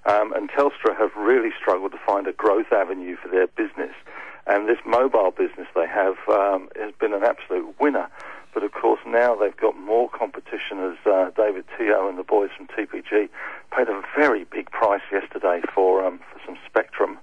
Um, 0.06 0.34
and 0.34 0.50
Telstra 0.50 0.98
have 0.98 1.12
really 1.16 1.52
struggled 1.60 1.92
to 1.92 2.00
find 2.06 2.28
a 2.28 2.34
growth 2.34 2.72
avenue 2.72 3.16
for 3.22 3.30
their 3.30 3.48
business. 3.48 3.94
And 4.48 4.68
this 4.68 4.80
mobile 4.86 5.32
business 5.32 5.68
they 5.76 5.88
have 5.88 6.18
um, 6.28 6.70
has 6.76 6.94
been 7.00 7.14
an 7.14 7.24
absolute 7.24 7.80
winner. 7.80 8.08
But 8.54 8.64
of 8.64 8.72
course, 8.74 9.00
now 9.06 9.36
they've 9.36 9.56
got 9.56 9.78
more 9.78 10.10
competition 10.10 10.80
as 10.80 10.98
uh, 11.06 11.30
David 11.38 11.66
Teoh 11.78 12.10
and 12.10 12.18
the 12.18 12.24
boys 12.24 12.50
from 12.58 12.68
TPG 12.68 13.30
paid 13.76 13.88
a 13.88 14.02
very 14.18 14.44
big 14.44 14.70
price 14.72 15.02
yesterday 15.12 15.62
for, 15.74 16.04
um, 16.06 16.20
for 16.34 16.42
some 16.46 16.58
spectrum, 16.68 17.18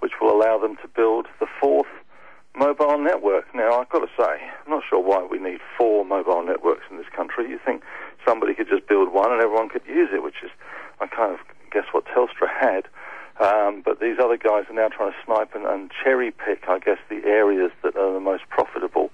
which 0.00 0.12
will 0.20 0.34
allow 0.34 0.58
them 0.58 0.76
to 0.82 0.88
build 0.88 1.26
the 1.38 1.46
fourth 1.60 1.86
mobile 2.56 2.98
network. 2.98 3.54
Now, 3.54 3.80
I've 3.80 3.88
got 3.90 4.00
to 4.00 4.10
say, 4.18 4.40
I'm 4.64 4.70
not 4.70 4.82
sure 4.88 5.00
why 5.00 5.26
we 5.30 5.38
need 5.38 5.60
four 5.78 6.04
mobile 6.04 6.44
networks 6.44 6.84
in 6.90 6.96
this 6.96 7.06
country. 7.14 7.48
You 7.48 7.60
think 7.64 7.82
somebody 8.26 8.54
could 8.54 8.68
just 8.68 8.88
build 8.88 9.12
one 9.12 9.32
and 9.32 9.42
everyone 9.42 9.68
could 9.68 9.86
use 9.86 10.10
it, 10.12 10.22
which 10.22 10.42
is, 10.42 10.50
I 11.00 11.06
kind 11.06 11.34
of 11.34 11.40
guess 11.70 11.84
what 11.92 12.04
Telstra 12.06 12.48
had. 12.48 12.86
Um, 13.40 13.82
but 13.84 13.98
these 14.14 14.24
other 14.24 14.36
guys 14.36 14.64
are 14.70 14.74
now 14.74 14.88
trying 14.88 15.10
to 15.10 15.18
snipe 15.24 15.54
and, 15.54 15.66
and, 15.66 15.90
cherry 15.90 16.30
pick, 16.30 16.68
I 16.68 16.78
guess, 16.78 16.98
the 17.08 17.24
areas 17.24 17.72
that 17.82 17.96
are 17.96 18.12
the 18.12 18.20
most 18.20 18.48
profitable. 18.48 19.10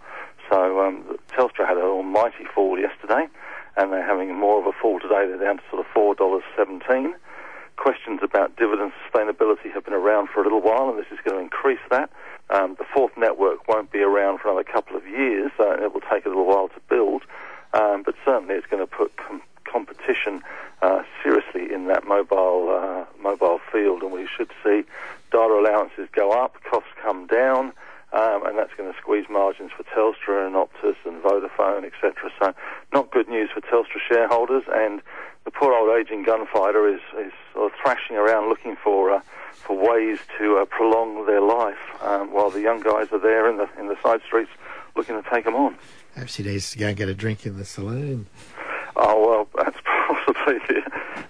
So 0.51 0.81
um, 0.81 1.19
Telstra 1.29 1.67
had 1.67 1.79
an 1.79 1.85
almighty 1.85 2.45
fall 2.55 2.79
yesterday, 2.79 3.29
and 3.77 3.93
they're 3.93 4.07
having 4.07 4.35
more 4.35 4.61
of 4.61 4.67
a 4.67 4.73
fall 4.73 5.01
today. 5.01 5.27
They're 5.27 5.39
down 5.39 5.57
to 5.57 5.63
sort 5.71 5.81
of 5.81 5.87
four 5.95 6.15
dollars 6.15 6.43
seventeen. 6.57 7.15
Questions 7.77 8.21
about 8.23 8.57
dividend 8.57 8.93
sustainability 9.07 9.73
have 9.73 9.85
been 9.85 9.95
around 9.95 10.29
for 10.29 10.41
a 10.41 10.43
little 10.43 10.61
while, 10.61 10.91
and 10.91 10.99
this 10.99 11.07
is 11.11 11.19
going 11.25 11.37
to 11.39 11.43
increase 11.43 11.81
that. 11.91 12.11
Um, 12.51 12.75
the 12.79 12.85
fourth 12.93 13.17
network 13.17 13.69
won't 13.69 13.91
be 13.91 14.01
around 14.01 14.41
for 14.41 14.49
another 14.49 14.65
couple 14.65 14.97
of 14.97 15.07
years, 15.07 15.51
so 15.57 15.73
it 15.73 15.95
will 15.95 16.03
take 16.13 16.27
a 16.27 16.29
little 16.29 16.47
while 16.47 16.69
to 16.69 16.81
build. 16.91 17.23
Um, 17.73 18.03
but 18.03 18.17
certainly, 18.25 18.57
it's 18.57 18.67
going 18.67 18.85
to 18.85 18.91
put 18.91 19.17
com- 19.17 19.41
competition 19.65 20.43
uh, 20.83 21.03
seriously 21.23 21.73
in 21.73 21.87
that 21.87 22.07
mobile 22.07 22.69
uh, 22.71 23.05
mobile 23.23 23.61
field, 23.73 24.03
and 24.03 24.13
we 24.13 24.27
should 24.27 24.51
see 24.65 24.83
data 25.31 25.55
allowances 25.55 26.09
go 26.13 26.33
up, 26.33 26.57
costs 26.69 26.91
come 27.03 27.27
down, 27.27 27.73
um, 28.13 28.47
and 28.47 28.59
that's 28.59 28.73
going 28.77 28.90
to 28.90 28.90
squeeze 29.01 29.27
margins 29.31 29.71
for 29.77 29.85
Telstra 29.85 30.47
and 30.47 30.55
Optus 30.55 30.97
and 31.05 31.23
Vodafone, 31.23 31.85
etc. 31.85 32.31
So, 32.39 32.55
not 32.93 33.11
good 33.11 33.29
news 33.29 33.51
for 33.53 33.61
Telstra 33.61 34.01
shareholders, 34.07 34.65
and 34.73 35.01
the 35.45 35.51
poor 35.51 35.73
old 35.73 35.91
aging 35.99 36.25
gunfighter 36.25 36.87
is 36.89 37.01
is 37.19 37.33
sort 37.55 37.73
of 37.73 37.79
thrashing 37.83 38.17
around 38.17 38.49
looking 38.49 38.77
for. 38.77 39.11
Uh, 39.11 39.21
for 39.53 39.77
ways 39.77 40.19
to 40.39 40.57
uh, 40.57 40.65
prolong 40.65 41.27
their 41.27 41.41
life, 41.41 41.77
um, 42.03 42.33
while 42.33 42.51
the 42.51 42.61
young 42.61 42.81
guys 42.81 43.09
are 43.13 43.19
there 43.19 43.49
in 43.49 43.59
the 43.59 43.69
in 43.79 43.89
the 43.89 43.97
side 44.03 44.21
streets 44.27 44.51
looking 44.97 45.21
to 45.21 45.31
take 45.31 45.45
them 45.45 45.55
on. 45.55 45.77
Perhaps 46.15 46.37
he 46.37 46.45
needs 46.45 46.71
to 46.73 46.79
go 46.79 46.89
and 46.89 46.97
get 46.97 47.09
a 47.09 47.15
drink 47.15 47.47
in 47.47 47.57
the 47.57 47.65
saloon. 47.65 48.27
Oh 48.97 49.21
well, 49.27 49.49
that's 49.65 49.79
possibly 49.85 50.59
the, 50.69 50.83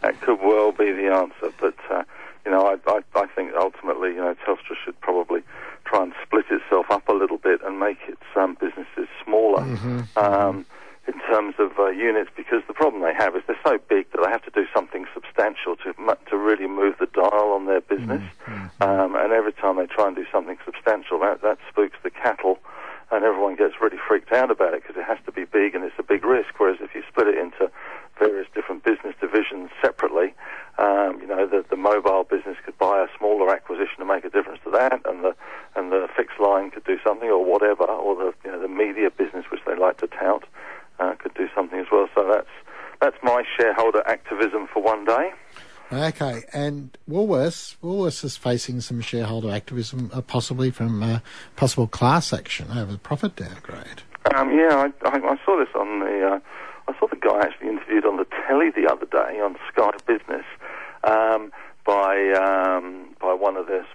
that 0.03 0.21
could 0.21 0.41
well 0.41 0.73
be 0.73 0.93
the 0.93 1.13
answer. 1.13 1.53
But 1.61 1.77
uh, 1.91 2.05
you 2.45 2.51
know, 2.51 2.67
I, 2.67 2.77
I, 2.91 3.01
I 3.15 3.27
think 3.27 3.53
ultimately, 3.55 4.11
you 4.11 4.17
know, 4.17 4.35
Telstra 4.47 4.75
should 4.85 5.01
probably 5.01 5.43
try 5.91 6.03
and 6.05 6.13
split 6.23 6.47
itself 6.51 6.87
up 6.91 7.09
a 7.09 7.13
little 7.13 7.39
bit 7.39 7.61
and 7.65 7.81
make 7.81 7.99
its 8.07 8.23
um, 8.37 8.57
businesses 8.61 9.09
smaller. 9.25 9.63
Mm-hmm. 9.63 10.19
Um, 10.19 10.67
in 11.09 11.19
terms 11.27 11.55
of 11.59 11.73
uh, 11.79 11.89
units, 11.89 12.31
because 12.37 12.63
the 12.69 12.75
problem 12.75 13.03
they 13.03 13.15
have 13.15 13.35
is 13.35 13.43
they're 13.49 13.59
so 13.65 13.79
big 13.89 14.07
that 14.13 14.23
they 14.23 14.31
have 14.31 14.45
to 14.45 14.51
do 14.51 14.67
something 14.73 15.07
substantial 15.13 15.75
to 15.77 15.93
to 16.29 16.37
really 16.37 16.69
move 16.69 16.95
the 17.01 17.07
dial 17.07 17.51
on 17.57 17.67
their 17.67 17.81
business. 17.81 18.23
Mm-hmm. 18.47 18.83
Um, 18.83 19.17
and 19.17 19.33
every 19.33 19.53
time 19.53 19.77
they 19.77 19.87
try 19.87 20.07
and 20.07 20.15
do 20.15 20.27
something 20.31 20.57
substantial, 20.65 21.19
that, 21.21 21.43
that 21.43 21.59
spooks 21.69 21.97
the 22.05 22.11
cattle 22.11 22.61
and 23.11 23.25
everyone 23.25 23.57
gets 23.57 23.75
really 23.81 23.99
freaked 24.07 24.31
out 24.31 24.53
about 24.53 24.73
it 24.73 24.83
because 24.83 24.97
it 24.97 25.05
has 25.05 25.19
to 25.27 25.33
be 25.33 25.45
big 25.45 25.75
and 25.75 25.83
it's 25.83 25.99
a 25.99 26.03
big 26.05 26.25
risk. 26.25 26.55
Whereas 26.59 26.79
if 26.81 26.95
you 26.95 27.03
split 27.11 27.27
it 27.27 27.39
into 27.39 27.73
various 28.21 28.47
different 28.55 28.85
business 28.85 29.15
divisions 29.21 29.71
separately. 29.83 30.35
Um, 30.79 31.19
you 31.21 31.27
know, 31.27 31.49
the, 31.49 31.65
the 31.69 31.77
mobile 31.77 32.25
business 32.25 32.57
could 32.65 32.79
buy 32.79 33.03
a 33.03 33.09
smaller 33.19 33.51
acquisition 33.51 33.99
to 33.99 34.05
make 34.05 34.25
a 34.25 34.31
difference 34.31 34.61
to 34.65 34.71
that, 34.71 35.01
and 35.05 35.25
the 35.25 35.35
and 35.81 35.91
the 35.91 36.07
fixed 36.15 36.39
line 36.39 36.71
could 36.71 36.85
do 36.85 36.99
something, 37.05 37.29
or 37.29 37.45
whatever, 37.45 37.85
or 37.85 38.15
the 38.15 38.35
you 38.45 38.53
know 38.53 38.61
the 38.61 38.69
media 38.69 39.11
business, 39.11 39.47
which 39.51 39.61
they 39.67 39.75
like 39.75 39.97
to 39.99 40.07
tout, 40.07 40.45
uh, 40.99 41.15
could 41.19 41.35
do 41.35 41.49
something 41.55 41.81
as 41.81 41.87
well. 41.91 42.09
So 42.15 42.29
that's 42.31 42.55
that's 43.01 43.17
my 43.23 43.43
shareholder 43.59 44.07
activism 44.07 44.69
for 44.73 44.83
one 44.83 45.05
day. 45.05 45.33
Okay, 45.93 46.45
and 46.53 46.97
Woolworths, 47.09 47.77
Woolworths 47.83 48.23
is 48.23 48.37
facing 48.37 48.81
some 48.81 49.01
shareholder 49.01 49.51
activism, 49.51 50.11
uh, 50.15 50.21
possibly 50.21 50.71
from 50.71 51.03
uh, 51.03 51.19
possible 51.57 51.89
class 51.89 52.33
action 52.33 52.69
over 52.71 52.93
the 52.93 52.99
profit 52.99 53.35
downgrade. 53.35 54.03
Um, 54.35 54.57
yeah, 54.57 54.89
I, 55.03 55.09
I, 55.09 55.17
I, 55.17 55.37
saw 55.45 55.59
this 55.59 55.75
on 55.75 56.01
the. 56.01 56.35
Uh, 56.35 56.41
I 56.87 56.99
saw 56.99 57.09
the 57.09 57.17
guy 57.17 57.41
actually 57.41 57.71
interviewed 57.71 58.05
on 58.05 58.19
the 58.19 58.27
telly 58.47 58.71
the 58.71 58.89
other 58.91 59.07
day 59.07 59.41
on 59.41 59.57
Sky 59.73 59.91
Business 60.07 60.45
um, 61.03 61.51
by 61.85 62.31
um, 62.33 63.15
by 63.21 63.35
one 63.35 63.57
of 63.57 63.67
their 63.67 63.87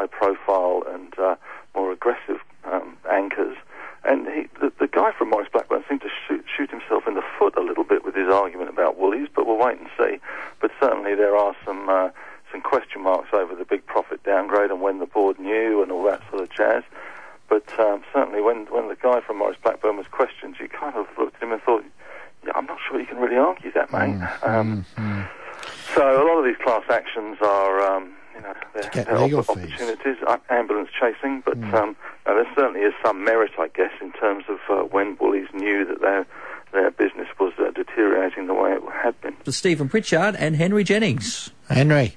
more 0.00 0.08
high-profile 0.08 0.82
and 0.94 1.18
uh, 1.18 1.36
more 1.74 1.92
aggressive 1.92 2.38
um, 2.64 2.96
anchors, 3.10 3.56
and 4.04 4.26
he, 4.26 4.48
the, 4.60 4.72
the 4.80 4.86
guy 4.86 5.12
from 5.16 5.30
Maurice 5.30 5.48
Blackburn 5.52 5.84
seemed 5.88 6.00
to 6.02 6.08
shoot, 6.26 6.44
shoot 6.56 6.70
himself 6.70 7.06
in 7.06 7.14
the 7.14 7.22
foot 7.38 7.56
a 7.56 7.60
little 7.60 7.84
bit 7.84 8.04
with 8.04 8.14
his 8.14 8.28
argument 8.28 8.70
about 8.70 8.98
Woolies, 8.98 9.28
but 9.34 9.46
we'll 9.46 9.58
wait 9.58 9.78
and 9.78 9.88
see. 9.98 10.18
But 10.60 10.70
certainly 10.80 11.14
there 11.14 11.36
are 11.36 11.54
some 11.64 11.88
uh, 11.88 12.10
some 12.50 12.62
question 12.62 13.02
marks 13.02 13.28
over 13.32 13.54
the 13.54 13.64
big 13.64 13.86
profit 13.86 14.22
downgrade 14.24 14.70
and 14.70 14.80
when 14.80 14.98
the 14.98 15.06
board 15.06 15.38
knew 15.38 15.82
and 15.82 15.92
all 15.92 16.02
that 16.04 16.20
sort 16.30 16.42
of 16.42 16.50
jazz. 16.50 16.82
But 17.48 17.78
um, 17.78 18.02
certainly 18.12 18.40
when 18.40 18.66
when 18.66 18.88
the 18.88 18.96
guy 18.96 19.20
from 19.20 19.38
Maurice 19.38 19.58
Blackburn 19.62 19.96
was 19.96 20.06
questioned, 20.10 20.56
you 20.58 20.68
kind 20.68 20.96
of 20.96 21.06
looked 21.18 21.36
at 21.36 21.42
him 21.42 21.52
and 21.52 21.62
thought, 21.62 21.84
yeah, 22.44 22.52
I'm 22.54 22.66
not 22.66 22.78
sure 22.88 22.98
you 22.98 23.06
can 23.06 23.18
really 23.18 23.36
argue 23.36 23.70
that, 23.72 23.92
mate. 23.92 24.16
Mm, 24.18 24.48
um, 24.48 24.86
mm, 24.96 25.28
So 25.94 26.02
a 26.02 26.24
lot 26.26 26.38
of 26.38 26.44
these 26.44 26.56
class 26.64 26.84
actions 26.88 27.36
are, 27.42 27.80
um, 27.82 28.14
you 28.40 28.48
know, 28.48 28.54
they're, 28.74 29.04
they're 29.04 29.38
opportunities, 29.38 30.16
uh, 30.26 30.38
ambulance 30.48 30.88
chasing, 30.98 31.42
but 31.44 31.60
mm. 31.60 31.74
um, 31.74 31.96
there 32.24 32.46
certainly 32.54 32.80
is 32.80 32.94
some 33.04 33.24
merit, 33.24 33.52
I 33.58 33.68
guess, 33.68 33.92
in 34.00 34.12
terms 34.12 34.44
of 34.48 34.58
uh, 34.68 34.82
when 34.84 35.16
Woolies 35.20 35.48
knew 35.52 35.84
that 35.84 36.00
their 36.00 36.26
their 36.72 36.90
business 36.92 37.26
was 37.40 37.52
uh, 37.58 37.70
deteriorating 37.72 38.46
the 38.46 38.54
way 38.54 38.72
it 38.72 38.82
had 39.02 39.20
been. 39.20 39.34
Stephen 39.52 39.88
Pritchard 39.88 40.36
and 40.36 40.54
Henry 40.54 40.84
Jennings. 40.84 41.50
Henry. 41.68 42.16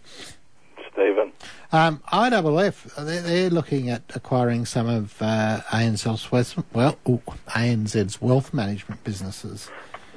Stephen. 0.91 1.31
Um, 1.71 2.03
IOOF, 2.11 3.03
they're, 3.03 3.21
they're, 3.21 3.49
looking 3.49 3.89
at 3.89 4.03
acquiring 4.13 4.65
some 4.65 4.87
of 4.87 5.19
uh, 5.23 5.61
ANZ's, 5.71 6.55
well, 6.71 6.99
ooh, 7.09 7.21
ANZ's 7.47 8.21
wealth 8.21 8.53
management 8.53 9.03
businesses. 9.03 9.71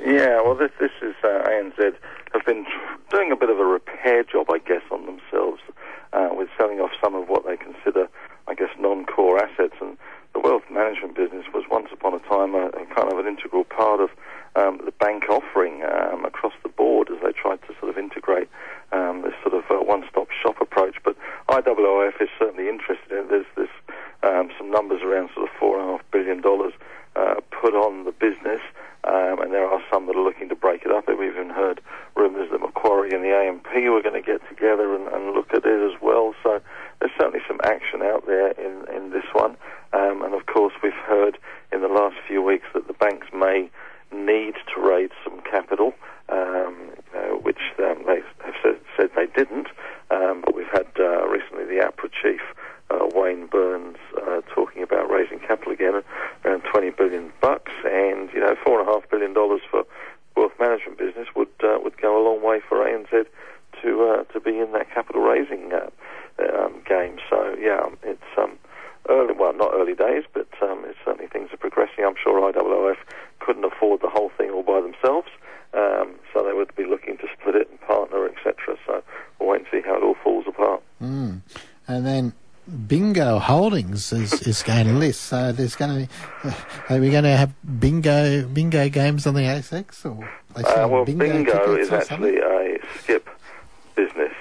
Yeah, 0.04 0.42
well, 0.42 0.54
this, 0.54 0.70
this 0.78 0.90
is 1.00 1.14
uh, 1.24 1.48
ANZ 1.48 1.94
have 2.34 2.44
been 2.44 2.66
doing 3.10 3.32
a 3.32 3.36
bit 3.36 3.48
of 3.48 3.58
a 3.58 3.64
repair 3.64 4.22
job, 4.22 4.50
I 4.50 4.58
guess, 4.58 4.82
on 4.90 5.06
themselves 5.06 5.62
uh, 6.16 6.30
with 6.32 6.48
selling 6.56 6.80
off 6.80 6.90
some 7.02 7.14
of 7.14 7.28
what 7.28 7.44
they 7.44 7.56
consider, 7.56 8.08
I 8.48 8.54
guess, 8.54 8.70
non-core 8.78 9.38
assets. 9.38 9.74
And 9.80 9.98
the 10.32 10.40
wealth 10.40 10.64
management 10.70 11.14
business 11.14 11.44
was 11.52 11.64
once 11.70 11.88
upon 11.92 12.14
a 12.14 12.18
time 12.20 12.54
a, 12.54 12.68
a 12.68 12.86
kind 12.94 13.12
of 13.12 13.18
an 13.18 13.26
integral 13.26 13.64
part 13.64 14.00
of 14.00 14.10
um, 14.56 14.80
the 14.84 14.92
bank 14.92 15.28
offering 15.28 15.84
um, 15.84 16.24
across 16.24 16.54
the 16.62 16.70
board 16.70 17.10
as 17.10 17.18
they 17.22 17.32
tried 17.32 17.60
to 17.68 17.74
sort 17.78 17.90
of 17.90 17.98
integrate 17.98 18.48
um, 18.92 19.22
this 19.22 19.34
sort 19.42 19.54
of 19.54 19.64
uh, 19.70 19.84
one-stop 19.84 20.28
shop 20.42 20.56
approach. 20.60 20.96
But 21.04 21.16
IOOF 21.48 22.20
is 22.20 22.30
certainly 22.38 22.68
interested 22.68 23.12
in. 23.12 23.28
There's, 23.28 23.46
there's 23.54 23.76
um, 24.22 24.50
some 24.56 24.70
numbers 24.70 25.02
around 25.02 25.30
sort 25.34 25.48
of 25.48 25.54
four 25.60 25.78
and 25.78 25.88
a 25.88 25.92
half 25.92 26.10
billion 26.10 26.40
dollars 26.40 26.72
uh, 27.14 27.36
put 27.50 27.74
on 27.74 28.04
the 28.04 28.12
business. 28.12 28.60
Um, 29.06 29.40
and 29.40 29.52
there 29.52 29.66
are 29.66 29.80
some 29.90 30.06
that 30.06 30.16
are 30.16 30.22
looking 30.22 30.48
to 30.48 30.56
break 30.56 30.84
it 30.84 30.90
up. 30.90 31.06
We've 31.06 31.30
even 31.30 31.50
heard 31.50 31.80
rumours 32.16 32.50
that 32.50 32.60
Macquarie 32.60 33.12
and 33.12 33.22
the 33.22 33.34
AMP 33.34 33.66
were 33.72 34.02
going 34.02 34.20
to 34.20 34.26
get 34.26 34.46
together 34.48 34.94
and, 34.96 35.06
and, 35.08 35.32
look 35.32 35.54
at 35.54 35.64
it 35.64 35.94
as 35.94 36.00
well. 36.02 36.34
So 36.42 36.60
there's 36.98 37.12
certainly 37.16 37.40
some 37.46 37.60
action 37.62 38.02
out 38.02 38.26
there 38.26 38.50
in, 38.50 38.84
in 38.92 39.10
this 39.10 39.24
one. 39.32 39.56
Um, 39.92 40.22
and 40.22 40.34
of 40.34 40.46
course, 40.46 40.74
we've 40.82 40.92
heard 41.06 41.38
in 41.72 41.82
the 41.82 41.88
last 41.88 42.16
few 42.26 42.42
weeks 42.42 42.66
that 42.74 42.88
the 42.88 42.94
banks 42.94 43.28
may 43.32 43.70
need 44.12 44.54
to 44.74 44.80
raise 44.80 45.10
some 45.22 45.40
capital, 45.48 45.94
um, 46.28 46.90
uh, 47.14 47.38
which 47.42 47.60
um, 47.78 48.02
they 48.06 48.22
have 48.44 48.54
said, 48.62 48.80
said 48.96 49.10
they 49.14 49.26
didn't. 49.26 49.68
Um, 50.10 50.42
but 50.44 50.54
we've 50.54 50.72
had 50.72 50.86
uh, 50.98 51.28
recently 51.28 51.64
the 51.64 51.80
APRA 51.80 52.10
chief 52.10 52.40
uh, 52.90 53.06
Wayne 53.14 53.48
Byres 53.48 53.96
uh, 54.16 54.40
talking 54.54 54.82
about 54.82 55.10
raising 55.10 55.40
capital 55.40 55.72
again, 55.72 56.02
around 56.44 56.62
20 56.62 56.90
billion 56.90 57.32
bucks, 57.40 57.72
and 57.84 58.30
you 58.32 58.40
know 58.40 58.54
four 58.64 58.80
and 58.80 58.88
a 58.88 58.92
half 58.92 59.08
billion 59.10 59.32
dollars 59.32 59.60
for 59.70 59.84
wealth 60.36 60.52
management 60.60 60.98
business 60.98 61.28
would 61.34 61.48
uh, 61.62 61.78
would 61.82 61.96
go 62.00 62.20
a 62.20 62.22
long 62.22 62.42
way 62.42 62.60
for 62.68 62.78
ANZ 62.78 63.26
to 63.82 64.02
uh, 64.02 64.24
to 64.32 64.40
be 64.40 64.58
in 64.58 64.72
that 64.72 64.92
capital 64.92 65.22
raising 65.22 65.72
uh, 65.72 65.90
um, 66.38 66.82
game. 66.88 67.18
So 67.28 67.56
yeah, 67.58 67.80
um, 67.84 67.98
it's 68.02 68.22
um, 68.38 68.58
early, 69.08 69.34
well 69.34 69.52
not 69.52 69.72
early 69.74 69.94
days, 69.94 70.24
but 70.32 70.48
um, 70.62 70.84
it's 70.86 70.98
certainly 71.04 71.26
things 71.26 71.50
are 71.52 71.56
progressing. 71.56 72.04
I'm 72.04 72.16
sure 72.22 72.40
IOOF 72.52 72.96
couldn't 73.40 73.64
afford 73.64 74.00
the 74.00 74.10
whole 74.10 74.30
thing 74.38 74.50
all 74.50 74.62
by 74.62 74.80
themselves. 74.80 75.28
Um, 75.74 76.14
so 76.32 76.42
they 76.42 76.52
would 76.54 76.74
be 76.74 76.86
looking 76.86 77.18
to 77.18 77.26
split 77.38 77.56
it 77.56 77.68
and 77.68 77.80
partner, 77.80 78.26
etc. 78.26 78.78
So 78.86 79.02
we'll 79.38 79.50
wait 79.50 79.62
and 79.62 79.66
see 79.70 79.86
how 79.86 79.96
it 79.96 80.02
all 80.02 80.16
falls 80.22 80.44
apart. 80.46 80.82
Mm. 81.02 81.40
And 81.88 82.06
then 82.06 82.32
Bingo 82.86 83.38
Holdings 83.38 84.12
is, 84.12 84.32
is 84.46 84.62
going 84.62 84.86
to 84.86 84.92
list. 84.98 85.22
So 85.22 85.52
there's 85.52 85.76
going 85.76 86.06
to 86.06 86.06
be, 86.06 86.54
are 86.94 87.00
we 87.00 87.10
going 87.10 87.24
to 87.24 87.36
have 87.36 87.54
bingo 87.80 88.46
bingo 88.48 88.88
games 88.88 89.26
on 89.26 89.34
the 89.34 89.42
ASX 89.42 90.04
or? 90.04 90.28
Uh, 90.56 90.88
well, 90.88 91.04
bingo, 91.04 91.26
bingo 91.26 91.76
is 91.76 91.92
actually 91.92 92.38
a 92.38 92.78
skip 92.98 93.28
business. 93.94 94.32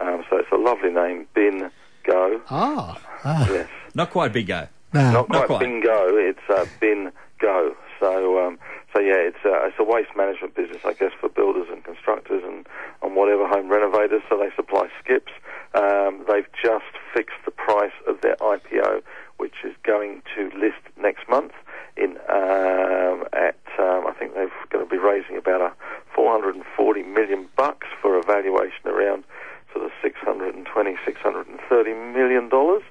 Um, 0.00 0.24
so 0.30 0.38
it's 0.38 0.50
a 0.52 0.56
lovely 0.56 0.90
name, 0.90 1.26
Bin 1.34 1.70
Go. 2.04 2.40
Ah, 2.50 3.00
ah. 3.24 3.48
yes. 3.50 3.68
Not 3.94 4.10
quite 4.10 4.32
bingo. 4.32 4.68
No, 4.92 5.12
not 5.12 5.26
quite, 5.26 5.38
not 5.38 5.46
quite. 5.46 5.60
bingo. 5.60 6.16
It's 6.16 6.40
uh, 6.48 6.64
Bin 6.80 7.12
Go. 7.38 7.76
So, 8.00 8.46
um, 8.46 8.58
so 8.94 9.00
yeah, 9.00 9.16
it's 9.16 9.44
a, 9.44 9.66
it's 9.66 9.76
a 9.78 9.84
waste 9.84 10.10
management 10.16 10.54
business, 10.54 10.78
I 10.84 10.92
guess, 10.92 11.12
for 11.20 11.28
builders 11.28 11.66
and 11.70 11.84
constructors 11.84 12.42
and, 12.44 12.66
and 13.02 13.16
whatever 13.16 13.46
home 13.46 13.68
renovators. 13.68 14.22
So 14.28 14.38
they 14.38 14.54
supply 14.56 14.88
skips. 15.02 15.32
Um, 15.74 16.24
they've 16.28 16.48
just 16.62 16.96
fixed 17.12 17.36
the 17.44 17.50
price 17.50 17.92
of 18.06 18.20
their 18.22 18.36
IPO, 18.36 19.02
which 19.36 19.54
is 19.64 19.74
going 19.82 20.22
to 20.36 20.50
list 20.58 20.80
next 21.00 21.28
month. 21.28 21.52
In 21.96 22.16
um, 22.30 23.26
at 23.32 23.58
um, 23.78 24.06
I 24.06 24.14
think 24.18 24.34
they're 24.34 24.50
going 24.70 24.84
to 24.84 24.90
be 24.90 24.98
raising 24.98 25.36
about 25.36 25.60
a 25.60 25.72
440 26.14 27.02
million 27.02 27.48
bucks 27.56 27.86
for 28.00 28.16
a 28.16 28.22
valuation 28.22 28.86
around 28.86 29.24
sort 29.72 29.84
of 29.84 29.90
620, 30.00 30.96
630 31.04 31.94
million 32.14 32.48
dollars, 32.48 32.82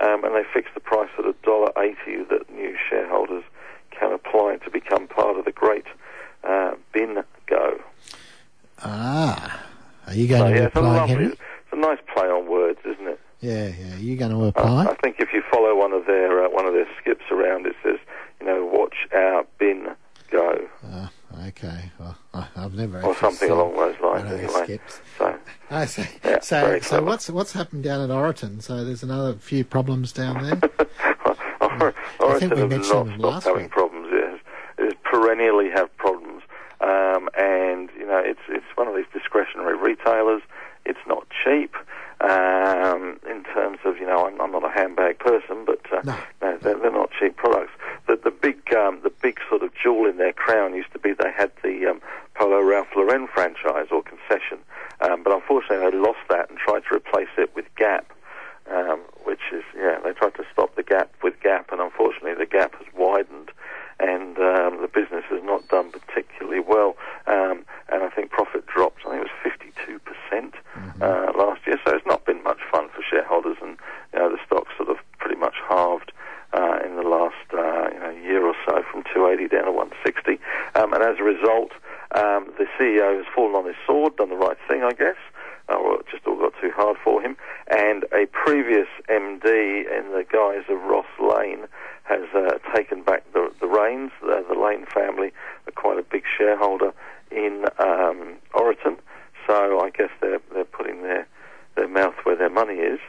um, 0.00 0.24
and 0.24 0.34
they 0.34 0.42
fixed 0.52 0.74
the 0.74 0.80
price 0.80 1.08
at 1.18 1.24
a 1.24 1.34
dollar 1.42 1.70
eighty 1.78 2.22
that 2.28 2.50
new 2.52 2.76
shareholders 2.90 3.44
can 3.90 4.12
apply 4.12 4.56
to 4.64 4.70
become 4.70 5.06
part 5.08 5.38
of 5.38 5.44
the 5.44 5.52
great 5.52 5.86
uh, 6.44 6.74
bin 6.92 7.22
go. 7.46 7.80
Ah, 8.82 9.62
are 10.16 10.20
you 10.20 10.28
going 10.28 10.42
so, 10.42 10.48
to 10.48 10.60
yeah, 10.60 10.66
apply, 10.66 11.02
it's 11.02 11.12
a, 11.12 11.14
lovely, 11.14 11.26
it's 11.26 11.72
a 11.72 11.76
nice 11.76 11.98
play 12.12 12.26
on 12.26 12.48
words, 12.48 12.78
isn't 12.84 13.06
it? 13.06 13.20
Yeah, 13.40 13.66
yeah. 13.66 13.96
You're 13.96 13.98
you 13.98 14.16
going 14.16 14.32
to 14.32 14.44
apply? 14.44 14.84
I, 14.84 14.90
I 14.90 14.94
think 14.96 15.16
if 15.18 15.32
you 15.32 15.42
follow 15.50 15.76
one 15.76 15.92
of 15.92 16.06
their 16.06 16.44
uh, 16.44 16.50
one 16.50 16.66
of 16.66 16.72
their 16.72 16.88
skips 17.00 17.24
around, 17.30 17.66
it 17.66 17.76
says, 17.82 17.98
you 18.40 18.46
know, 18.46 18.64
watch 18.64 18.94
our 19.14 19.44
bin 19.58 19.88
go. 20.30 20.66
Uh, 20.84 21.08
okay. 21.48 21.90
Well, 21.98 22.16
I, 22.32 22.48
have 22.54 22.74
never. 22.74 23.02
Or 23.02 23.14
something 23.16 23.50
along 23.50 23.76
those 23.76 24.00
lines. 24.00 24.32
Anyway. 24.32 24.64
Skips. 24.64 25.00
So. 25.18 25.38
I 25.70 25.84
see. 25.84 26.06
Yeah, 26.24 26.40
so, 26.40 26.80
so 26.80 27.02
what's 27.02 27.28
what's 27.28 27.52
happened 27.52 27.84
down 27.84 28.00
at 28.00 28.10
Oroton? 28.10 28.62
So 28.62 28.84
there's 28.84 29.02
another 29.02 29.34
few 29.34 29.64
problems 29.64 30.12
down 30.12 30.42
there. 30.42 30.70
Or, 31.78 31.94
I 32.20 32.38
think 32.38 32.54
we 32.54 32.66
mentioned 32.66 33.10
them 33.10 33.18
last 33.18 33.46
week. 33.54 33.70
problems. 33.70 34.08
Yes, 34.10 34.40
it 34.78 35.02
perennially 35.02 35.70
have 35.70 35.94
problems, 35.96 36.42
um, 36.80 37.28
and 37.36 37.90
you 37.98 38.06
know 38.06 38.22
it's 38.24 38.40
it's 38.48 38.66
one 38.76 38.88
of 38.88 38.94
these 38.96 39.06
discretionary 39.12 39.76
retailers. 39.76 40.42
It's 40.84 41.00
not 41.06 41.26
cheap 41.44 41.74
um, 42.20 43.18
in 43.28 43.44
terms 43.44 43.78
of 43.84 43.98
you 43.98 44.06
know 44.06 44.26
I'm, 44.26 44.40
I'm 44.40 44.52
not 44.52 44.64
a 44.64 44.70
handbag 44.70 45.18
person, 45.18 45.64
but 45.66 45.80
uh, 45.92 46.00
no. 46.04 46.16
no 46.40 46.58
they're, 46.58 46.78
they're, 46.78 46.90
not 46.90 47.10
cheap 47.18 47.36
products. 47.36 47.72
The 48.06 48.16
the 48.16 48.30
big 48.30 48.72
um, 48.74 49.00
the 49.02 49.10
big 49.10 49.38
sort 49.48 49.62
of 49.62 49.70
jewel 49.74 50.08
in 50.08 50.16
their 50.16 50.32
crown 50.32 50.74
used 50.74 50.92
to 50.92 50.98
be 50.98 51.12
they 51.12 51.32
had 51.36 51.52
the 51.62 51.86
um, 51.86 52.00
Polo 52.34 52.62
Ralph 52.62 52.88
Lauren 52.96 53.26
franchise 53.26 53.88
or 53.90 54.02
concession, 54.02 54.58
um, 55.00 55.22
but 55.22 55.32
unfortunately 55.32 55.90
they 55.90 55.96
lost 55.96 56.20
that 56.30 56.48
and 56.48 56.58
tried 56.58 56.84
to 56.88 56.94
replace 56.94 57.32
it 57.36 57.54
with 57.54 57.66
Gap 57.76 58.12
um, 58.70 59.00
which 59.24 59.52
is 59.52 59.62
yeah 59.76 59.98
they 60.02 60.12
tried 60.12 60.34
to 60.34 60.44
stop 60.52 60.74
the 60.76 60.82
gap 60.82 61.10
with 61.22 61.38
Gap, 61.40 61.70
and 61.72 61.80
unfortunately 61.80 62.34
the 62.34 62.46
gap 62.46 62.74
has 62.74 62.86
widened, 62.94 63.50
and 64.00 64.38
um, 64.38 64.82
the 64.82 64.90
business 64.92 65.24
has 65.30 65.42
not 65.96 66.06
done 66.06 66.06
particularly 66.06 66.60
well. 66.60 66.96
Um, 67.26 67.64
and 67.88 68.02
I 68.02 68.10
think 68.10 68.30
profit 68.30 68.66
dropped. 68.66 69.00
I 69.06 69.10
think 69.10 69.26
it 69.26 69.30
was 69.30 69.42
fifty 69.42 69.72
two 69.84 69.98
percent 70.00 70.54
mm-hmm. 70.74 71.02
uh, 71.02 71.32
last 71.36 71.66
year, 71.66 71.78
so 71.84 71.94
it's 71.94 72.06
not 72.06 72.24
been 72.24 72.42
much 72.42 72.60
fun 72.70 72.88
for 72.88 73.02
shareholders, 73.02 73.56
and 73.62 73.76
you 74.12 74.18
know 74.18 74.30
the 74.30 74.38
stock 74.46 74.66
sort 74.76 74.88
of 74.88 74.96
pretty 75.18 75.36
much 75.38 75.54
halved. 75.68 76.12
Uh, 76.52 76.78
in 76.86 76.94
the 76.96 77.02
last 77.02 77.34
uh, 77.52 77.90
you 77.92 77.98
know, 77.98 78.10
year 78.22 78.46
or 78.46 78.54
so, 78.64 78.80
from 78.90 79.02
280 79.12 79.48
down 79.48 79.66
to 79.66 79.72
160, 79.72 80.38
um, 80.76 80.94
and 80.94 81.02
as 81.02 81.18
a 81.18 81.22
result, 81.22 81.72
um, 82.12 82.48
the 82.56 82.64
CEO 82.78 82.96
CEO 82.96 83.16
has 83.18 83.26
fallen 83.34 83.54
on 83.56 83.66
his 83.66 83.76
sword, 83.86 84.16
done 84.16 84.30
the 84.30 84.36
right 84.36 84.56
thing, 84.68 84.82
I 84.82 84.92
guess, 84.92 85.16
uh, 85.68 85.74
or 85.74 86.00
it 86.00 86.06
just 86.10 86.26
all 86.26 86.36
got 86.36 86.52
too 86.60 86.70
hard 86.74 86.96
for 87.02 87.20
him. 87.20 87.36
And 87.68 88.04
a 88.12 88.26
previous 88.26 88.86
MD 89.08 89.44
in 89.44 90.12
the 90.12 90.24
guise 90.30 90.64
of 90.68 90.80
Ross 90.82 91.06
Lane 91.20 91.66
has 92.04 92.28
uh, 92.34 92.58
taken 92.74 93.02
back 93.02 93.24
the, 93.32 93.52
the 93.60 93.66
reins. 93.66 94.12
The, 94.20 94.44
the 94.48 94.58
Lane 94.58 94.86
family 94.86 95.32
are 95.66 95.72
quite 95.72 95.98
a 95.98 96.02
big 96.02 96.22
shareholder 96.38 96.92
in 97.30 97.64
um, 97.78 98.36
Oroton, 98.54 98.96
so 99.46 99.80
I 99.80 99.90
guess 99.90 100.10
they're 100.20 100.40
they're 100.52 100.64
putting 100.64 101.02
their 101.02 101.26
their 101.74 101.88
mouth 101.88 102.14
where 102.22 102.36
their 102.36 102.50
money 102.50 102.74
is, 102.74 103.00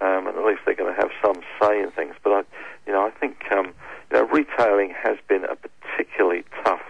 um, 0.00 0.26
and 0.26 0.36
at 0.36 0.44
least 0.44 0.62
they're 0.66 0.74
going 0.74 0.92
to 0.92 1.00
have 1.00 1.10
some 1.22 1.40
say 1.60 1.80
in 1.80 1.90
things. 1.92 2.16
But 2.22 2.32
I, 2.32 2.42
you 2.86 2.92
know, 2.92 3.06
I 3.06 3.10
think 3.10 3.36
um, 3.52 3.72
you 4.10 4.18
know, 4.18 4.24
retailing 4.26 4.92
has 5.00 5.18
been 5.28 5.44
a 5.44 5.56
particularly 5.56 6.44
tough 6.64 6.82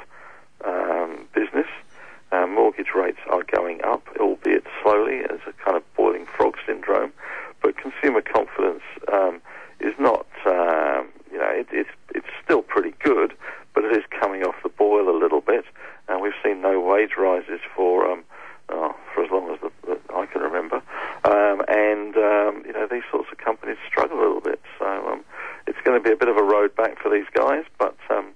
um, 0.64 1.28
business. 1.34 1.66
Uh, 2.32 2.46
mortgage 2.46 2.94
rates 2.94 3.18
are 3.28 3.42
going 3.42 3.82
up, 3.82 4.06
albeit 4.18 4.64
slowly, 4.82 5.18
as 5.28 5.40
a 5.48 5.52
kind 5.64 5.76
of 5.76 5.82
boiling 5.96 6.26
frog 6.26 6.56
syndrome. 6.64 7.12
But 7.60 7.69
consumer 7.80 8.22
confidence 8.22 8.82
um, 9.12 9.40
is 9.80 9.94
not, 9.98 10.26
um, 10.46 11.08
you 11.32 11.38
know, 11.38 11.50
it, 11.50 11.68
it's 11.72 11.90
it's 12.14 12.26
still 12.44 12.62
pretty 12.62 12.94
good, 13.02 13.34
but 13.74 13.84
it 13.84 13.96
is 13.96 14.04
coming 14.20 14.42
off 14.42 14.54
the 14.62 14.68
boil 14.68 15.08
a 15.08 15.16
little 15.16 15.40
bit. 15.40 15.64
And 16.08 16.20
we've 16.20 16.34
seen 16.44 16.60
no 16.60 16.80
wage 16.80 17.12
rises 17.16 17.60
for 17.74 18.10
um, 18.10 18.24
oh, 18.68 18.94
for 19.14 19.24
as 19.24 19.30
long 19.30 19.52
as 19.52 19.60
the, 19.60 19.70
the, 19.86 20.14
I 20.14 20.26
can 20.26 20.42
remember. 20.42 20.82
Um, 21.24 21.62
and 21.68 22.16
um, 22.16 22.62
you 22.66 22.72
know, 22.72 22.86
these 22.90 23.04
sorts 23.10 23.28
of 23.30 23.38
companies 23.38 23.76
struggle 23.86 24.18
a 24.18 24.22
little 24.22 24.40
bit. 24.40 24.60
So 24.78 24.86
um, 24.86 25.24
it's 25.66 25.78
going 25.84 26.00
to 26.00 26.02
be 26.02 26.12
a 26.12 26.16
bit 26.16 26.28
of 26.28 26.36
a 26.36 26.42
road 26.42 26.74
back 26.76 27.00
for 27.00 27.10
these 27.10 27.26
guys, 27.34 27.64
but 27.78 27.96
um, 28.10 28.32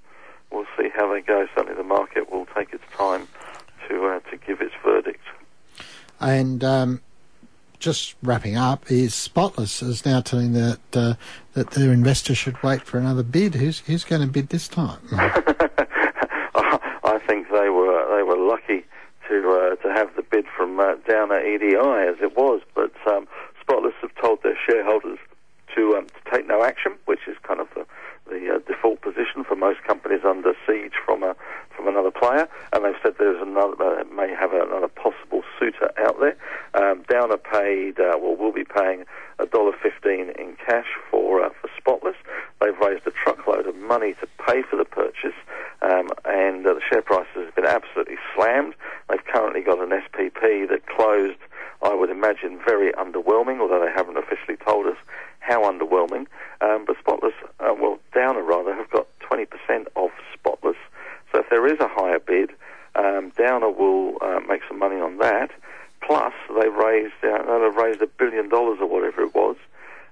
we'll 0.52 0.66
see 0.78 0.88
how 0.94 1.12
they 1.12 1.20
go. 1.20 1.46
Certainly, 1.54 1.76
the 1.76 1.84
market 1.84 2.30
will 2.30 2.46
take 2.54 2.72
its 2.72 2.84
time 2.96 3.26
to 3.88 4.06
uh, 4.06 4.20
to 4.30 4.36
give 4.36 4.60
its 4.60 4.74
verdict. 4.84 5.24
And 6.20 6.62
um, 6.62 7.00
just 7.84 8.16
wrapping 8.22 8.56
up, 8.56 8.90
is 8.90 9.14
Spotless 9.14 9.82
is 9.82 10.06
now 10.06 10.22
telling 10.22 10.54
that 10.54 10.78
uh, 10.94 11.14
that 11.52 11.72
their 11.72 11.92
investor 11.92 12.34
should 12.34 12.62
wait 12.62 12.80
for 12.82 12.96
another 12.98 13.22
bid. 13.22 13.54
Who's 13.54 13.80
who's 13.80 14.04
going 14.04 14.22
to 14.22 14.26
bid 14.26 14.48
this 14.48 14.66
time? 14.66 15.00
I 15.12 15.42
think 17.26 17.50
they 17.50 17.68
were 17.68 18.16
they 18.16 18.22
were 18.22 18.38
lucky 18.38 18.86
to 19.28 19.50
uh, 19.50 19.74
to 19.82 19.92
have 19.92 20.16
the 20.16 20.22
bid 20.22 20.46
from 20.56 20.80
uh, 20.80 20.94
Downer 21.06 21.40
EDI 21.40 21.76
as 21.76 22.16
it 22.22 22.34
was, 22.36 22.62
but 22.74 22.92
um, 23.06 23.28
Spotless 23.60 23.92
have 24.00 24.14
told 24.16 24.42
their 24.42 24.56
shareholders 24.66 25.18
to, 25.74 25.96
um, 25.96 26.06
to 26.06 26.30
take 26.30 26.46
no 26.46 26.64
action, 26.64 26.92
which 27.06 27.20
is 27.26 27.36
kind 27.42 27.60
of 27.60 27.68
the, 27.74 27.84
the 28.28 28.54
uh, 28.54 28.58
default 28.66 29.00
position 29.02 29.44
for 29.46 29.56
most 29.56 29.82
companies 29.84 30.20
under 30.24 30.52
siege 30.66 30.94
from 31.04 31.22
a 31.22 31.36
from 31.76 31.88
another 31.88 32.10
player, 32.10 32.48
and 32.72 32.84
they've 32.84 32.94
said 33.02 33.14
there's 33.18 33.40
another 33.42 34.00
uh, 34.00 34.04
may 34.14 34.32
have 34.32 34.52
another 34.52 34.88
possible 34.88 35.42
suitor 35.58 35.90
out 35.98 36.18
there. 36.20 36.36
Paid 37.54 38.00
uh, 38.00 38.18
well 38.18 38.34
will 38.34 38.52
be 38.52 38.64
paying 38.64 39.04
a 39.38 39.46
dollar 39.46 39.70
fifteen 39.80 40.30
in 40.30 40.56
cash 40.56 40.88
for 41.08 41.40
uh, 41.40 41.50
for 41.60 41.70
Spotless. 41.76 42.16
They've 42.60 42.76
raised 42.78 43.06
a 43.06 43.12
truckload 43.12 43.68
of 43.68 43.76
money 43.76 44.14
to 44.14 44.26
pay 44.44 44.62
for 44.62 44.74
the 44.74 44.84
purchase, 44.84 45.38
um, 45.80 46.08
and 46.24 46.66
uh, 46.66 46.74
the 46.74 46.80
share 46.90 47.02
price 47.02 47.28
has 47.34 47.54
been 47.54 47.64
absolutely 47.64 48.16
slammed. 48.34 48.74
They've 49.08 49.24
currently 49.24 49.60
got 49.60 49.78
an 49.78 49.90
SPP 49.90 50.68
that 50.68 50.86
closed, 50.88 51.38
I 51.80 51.94
would 51.94 52.10
imagine, 52.10 52.58
very 52.66 52.92
underwhelming, 52.94 53.60
although 53.60 53.84
they 53.84 53.92
haven't 53.94 54.18
officially 54.18 54.56
told 54.56 54.86
us 54.86 54.96
how 55.38 55.62
underwhelming. 55.62 56.26
Um, 56.60 56.84
but 56.86 56.96
Spotless, 56.98 57.34
uh, 57.60 57.72
well, 57.78 58.00
Downer 58.12 58.42
rather, 58.42 58.74
have 58.74 58.90
got 58.90 59.06
20% 59.30 59.46
of 59.94 60.10
Spotless. 60.32 60.76
So 61.30 61.38
if 61.38 61.50
there 61.50 61.68
is 61.68 61.78
a 61.78 61.88
higher 61.88 62.18
bid, 62.18 62.50
um, 62.96 63.30
Downer 63.36 63.70
will 63.70 64.18
uh, 64.22 64.40
make 64.48 64.62
some 64.68 64.80
money 64.80 65.00
on 65.00 65.18
that. 65.18 65.50
Plus, 66.06 66.34
they've 66.60 66.74
raised, 66.74 67.14
uh, 67.22 67.42
they'll 67.44 67.62
have 67.62 67.76
raised 67.76 68.02
a 68.02 68.06
billion 68.06 68.48
dollars 68.48 68.78
or 68.80 68.86
whatever 68.86 69.22
it 69.22 69.34
was 69.34 69.56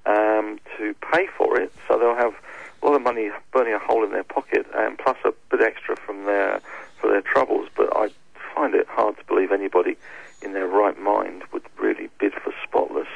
um, 0.06 0.58
to 0.78 0.94
pay 1.12 1.26
for 1.36 1.60
it. 1.60 1.72
So 1.86 1.98
they'll 1.98 2.16
have 2.16 2.34
a 2.82 2.86
lot 2.86 2.94
of 2.94 3.02
money 3.02 3.30
burning 3.52 3.74
a 3.74 3.78
hole 3.78 4.02
in 4.02 4.10
their 4.10 4.24
pocket, 4.24 4.66
and 4.74 4.98
plus 4.98 5.18
a 5.24 5.32
bit 5.50 5.60
extra 5.60 5.96
from 5.96 6.24
their 6.24 6.60
for 6.98 7.10
their 7.10 7.20
troubles. 7.20 7.68
But 7.76 7.94
I 7.94 8.08
find 8.54 8.74
it 8.74 8.86
hard 8.88 9.18
to 9.18 9.24
believe 9.24 9.52
anybody 9.52 9.96
in 10.40 10.54
their 10.54 10.66
right 10.66 10.98
mind 10.98 11.42
would 11.52 11.62
really 11.78 12.08
bid 12.18 12.32
for 12.32 12.54
Spotless, 12.64 13.08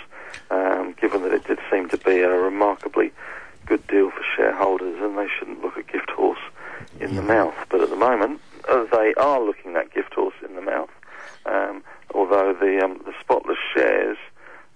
um, 0.50 0.94
given 1.00 1.22
that 1.22 1.32
it 1.32 1.46
did 1.46 1.58
seem 1.70 1.88
to 1.88 1.98
be 1.98 2.20
a 2.20 2.28
remarkably 2.28 3.10
good 3.64 3.84
deal 3.86 4.10
for 4.10 4.22
shareholders, 5.46 5.56
and 5.56 5.60
they 5.62 5.62
shouldn't 5.62 5.62
look 5.62 5.76
a 5.76 5.92
gift 5.92 6.10
horse 6.10 6.38
in 7.00 7.14
yeah. 7.14 7.20
the 7.20 7.22
mouth. 7.22 7.54
But 7.70 7.80
at 7.80 7.90
the 7.90 7.96
moment, 7.96 8.40
uh, 8.68 8.84
they 8.92 9.14
are 9.16 9.40
looking 9.40 9.74
that 9.74 9.92
gift 9.94 10.14
horse 10.14 10.34
in 10.46 10.54
the 10.54 10.62
mouth. 10.62 10.90
Um, 11.46 11.82
although 12.14 12.54
the 12.58 12.80
um, 12.82 13.00
the 13.04 13.12
Spotless 13.20 13.58
shares, 13.74 14.18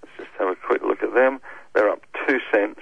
let's 0.02 0.16
just 0.16 0.30
have 0.38 0.48
a 0.48 0.56
quick 0.56 0.82
look 0.82 1.02
at 1.02 1.14
them. 1.14 1.40
They're 1.74 1.90
up 1.90 2.02
two 2.26 2.38
cents 2.52 2.80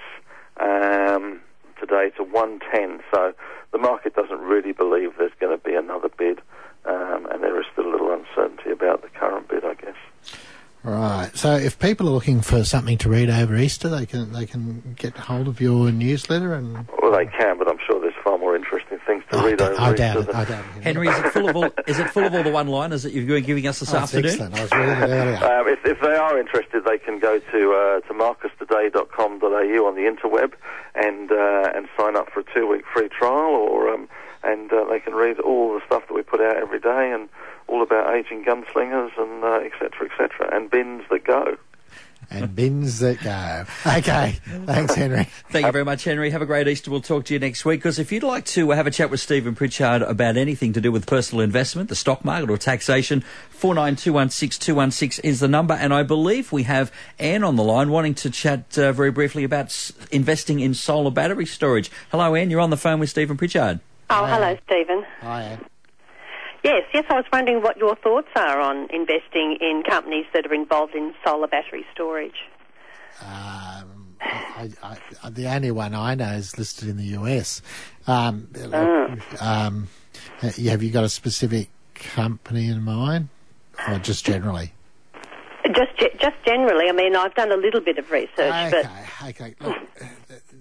um, 0.57 1.41
today 1.79 2.11
to 2.17 2.23
one 2.23 2.59
ten. 2.71 3.01
So 3.11 3.33
the 3.71 3.77
market 3.77 4.15
doesn't 4.15 4.39
really 4.39 4.71
believe 4.71 5.13
there's 5.17 5.31
going 5.39 5.57
to 5.57 5.63
be 5.63 5.75
another 5.75 6.09
bid, 6.09 6.41
um, 6.85 7.27
and 7.31 7.43
there 7.43 7.59
is 7.59 7.67
still 7.71 7.87
a 7.87 7.91
little 7.91 8.11
uncertainty 8.13 8.71
about 8.71 9.01
the 9.01 9.09
current 9.09 9.47
bid, 9.47 9.65
I 9.65 9.73
guess. 9.75 9.95
Right. 10.83 11.29
So 11.35 11.55
if 11.55 11.77
people 11.77 12.07
are 12.07 12.11
looking 12.11 12.41
for 12.41 12.63
something 12.63 12.97
to 12.99 13.09
read 13.09 13.29
over 13.29 13.55
Easter, 13.57 13.89
they 13.89 14.05
can 14.05 14.31
they 14.31 14.45
can 14.45 14.95
get 14.97 15.17
hold 15.17 15.47
of 15.47 15.59
your 15.59 15.91
newsletter 15.91 16.53
and. 16.53 16.87
Well, 17.01 17.11
they 17.11 17.25
can, 17.25 17.57
but 17.57 17.67
I'm 17.67 17.79
sure 17.85 17.99
there's 17.99 18.13
far 18.23 18.37
more 18.37 18.55
interesting 18.55 18.97
things 19.57 19.77
to 19.77 19.81
I 19.81 19.85
over 19.89 19.93
I 19.93 19.95
doubt 19.95 20.17
it. 20.17 20.35
I 20.35 20.45
doubt 20.45 20.63
it. 20.77 20.83
Henry, 20.83 21.07
is 21.07 21.17
it 21.19 21.25
full 21.33 21.49
of 21.49 21.55
all? 21.55 21.69
Is 21.87 21.99
it 21.99 22.09
full 22.09 22.23
of 22.25 22.33
all 22.35 22.43
the 22.43 22.51
one-liners 22.51 23.03
that 23.03 23.13
you've 23.13 23.27
been 23.27 23.43
giving 23.43 23.67
us 23.67 23.79
this 23.79 23.89
Oh, 23.89 23.93
that's 23.99 24.13
afternoon? 24.15 24.31
excellent. 24.31 24.55
I 24.55 24.61
was 24.61 24.71
reading 24.71 24.89
it 24.89 25.09
earlier. 25.09 25.35
Um, 25.59 25.67
if, 25.67 25.85
if 25.85 26.01
they 26.01 26.15
are 26.15 26.39
interested, 26.39 26.83
they 26.85 26.97
can 26.97 27.19
go 27.19 27.39
to 27.39 27.73
uh, 27.73 27.99
to 28.07 28.13
marcustoday.com.au 28.13 29.85
on 29.87 29.95
the 29.95 30.01
interweb 30.01 30.53
and 30.95 31.31
uh, 31.31 31.71
and 31.75 31.87
sign 31.97 32.15
up 32.15 32.29
for 32.31 32.41
a 32.41 32.43
two 32.53 32.67
week 32.67 32.83
free 32.93 33.09
trial, 33.09 33.55
or 33.55 33.89
um, 33.93 34.07
and 34.43 34.71
uh, 34.71 34.85
they 34.89 34.99
can 34.99 35.13
read 35.13 35.39
all 35.39 35.73
the 35.73 35.85
stuff 35.85 36.03
that 36.07 36.13
we 36.13 36.21
put 36.21 36.41
out 36.41 36.55
every 36.57 36.79
day 36.79 37.11
and 37.13 37.29
all 37.67 37.83
about 37.83 38.13
aging 38.15 38.43
gunslingers 38.43 39.11
and 39.17 39.43
uh, 39.43 39.59
et 39.63 39.71
cetera, 39.79 40.09
et 40.09 40.11
cetera, 40.17 40.55
and 40.55 40.71
bins 40.71 41.03
that 41.11 41.23
go. 41.23 41.55
And 42.31 42.55
bins 42.55 42.99
that 42.99 43.21
go. 43.23 43.65
Okay. 43.99 44.37
Thanks, 44.65 44.93
Henry. 44.95 45.27
Thank 45.49 45.65
you 45.65 45.71
very 45.71 45.85
much, 45.85 46.03
Henry. 46.03 46.29
Have 46.29 46.41
a 46.41 46.45
great 46.45 46.67
Easter. 46.67 46.91
We'll 46.91 47.01
talk 47.01 47.25
to 47.25 47.33
you 47.33 47.39
next 47.39 47.65
week. 47.65 47.79
Because 47.79 47.99
if 47.99 48.11
you'd 48.11 48.23
like 48.23 48.45
to 48.45 48.69
have 48.71 48.87
a 48.87 48.91
chat 48.91 49.09
with 49.09 49.19
Stephen 49.19 49.55
Pritchard 49.55 50.01
about 50.03 50.37
anything 50.37 50.73
to 50.73 50.81
do 50.81 50.91
with 50.91 51.05
personal 51.07 51.41
investment, 51.43 51.89
the 51.89 51.95
stock 51.95 52.23
market, 52.23 52.49
or 52.49 52.57
taxation, 52.57 53.21
four 53.49 53.73
nine 53.75 53.95
two 53.95 54.13
one 54.13 54.29
six 54.29 54.57
two 54.57 54.75
one 54.75 54.91
six 54.91 55.19
is 55.19 55.39
the 55.39 55.47
number. 55.47 55.73
And 55.73 55.93
I 55.93 56.03
believe 56.03 56.51
we 56.51 56.63
have 56.63 56.91
Anne 57.17 57.43
on 57.43 57.55
the 57.55 57.63
line 57.63 57.89
wanting 57.89 58.13
to 58.15 58.29
chat 58.29 58.77
uh, 58.77 58.91
very 58.91 59.11
briefly 59.11 59.43
about 59.43 59.65
s- 59.65 59.91
investing 60.11 60.59
in 60.59 60.73
solar 60.73 61.11
battery 61.11 61.45
storage. 61.45 61.89
Hello, 62.11 62.35
Anne. 62.35 62.49
You're 62.49 62.61
on 62.61 62.69
the 62.69 62.77
phone 62.77 62.99
with 62.99 63.09
Stephen 63.09 63.37
Pritchard. 63.37 63.79
Oh, 64.11 64.25
Hi. 64.25 64.29
hello, 64.35 64.57
Stephen. 64.65 65.05
Hi, 65.21 65.41
Anne. 65.43 65.65
Yes, 66.63 66.83
yes, 66.93 67.05
I 67.09 67.15
was 67.15 67.25
wondering 67.31 67.61
what 67.61 67.77
your 67.77 67.95
thoughts 67.95 68.27
are 68.35 68.59
on 68.59 68.87
investing 68.93 69.57
in 69.61 69.83
companies 69.87 70.25
that 70.33 70.45
are 70.45 70.53
involved 70.53 70.93
in 70.93 71.13
solar 71.25 71.47
battery 71.47 71.85
storage. 71.93 72.35
Um, 73.21 74.15
I, 74.21 74.69
I, 74.83 74.97
I, 75.23 75.29
the 75.29 75.47
only 75.47 75.71
one 75.71 75.93
I 75.95 76.15
know 76.15 76.33
is 76.33 76.57
listed 76.57 76.89
in 76.89 76.97
the 76.97 77.05
US. 77.19 77.61
Um, 78.07 78.49
Ah. 78.73 79.15
um, 79.65 79.87
uh, 80.43 80.49
have 80.49 80.83
you 80.83 80.91
got 80.91 81.03
a 81.05 81.09
specific 81.09 81.69
company 81.95 82.67
in 82.67 82.83
mind, 82.83 83.29
or 83.87 83.99
just 83.99 84.25
generally? 84.25 84.73
Just, 85.65 85.97
just 86.19 86.35
generally, 86.45 86.89
I 86.89 86.93
mean, 86.93 87.15
I've 87.15 87.35
done 87.35 87.51
a 87.51 87.57
little 87.57 87.81
bit 87.81 87.97
of 87.97 88.09
research, 88.11 88.31
Okay, 88.39 88.71
but 88.71 89.29
okay. 89.29 89.55
Look, 89.61 89.77
uh, 90.01 90.05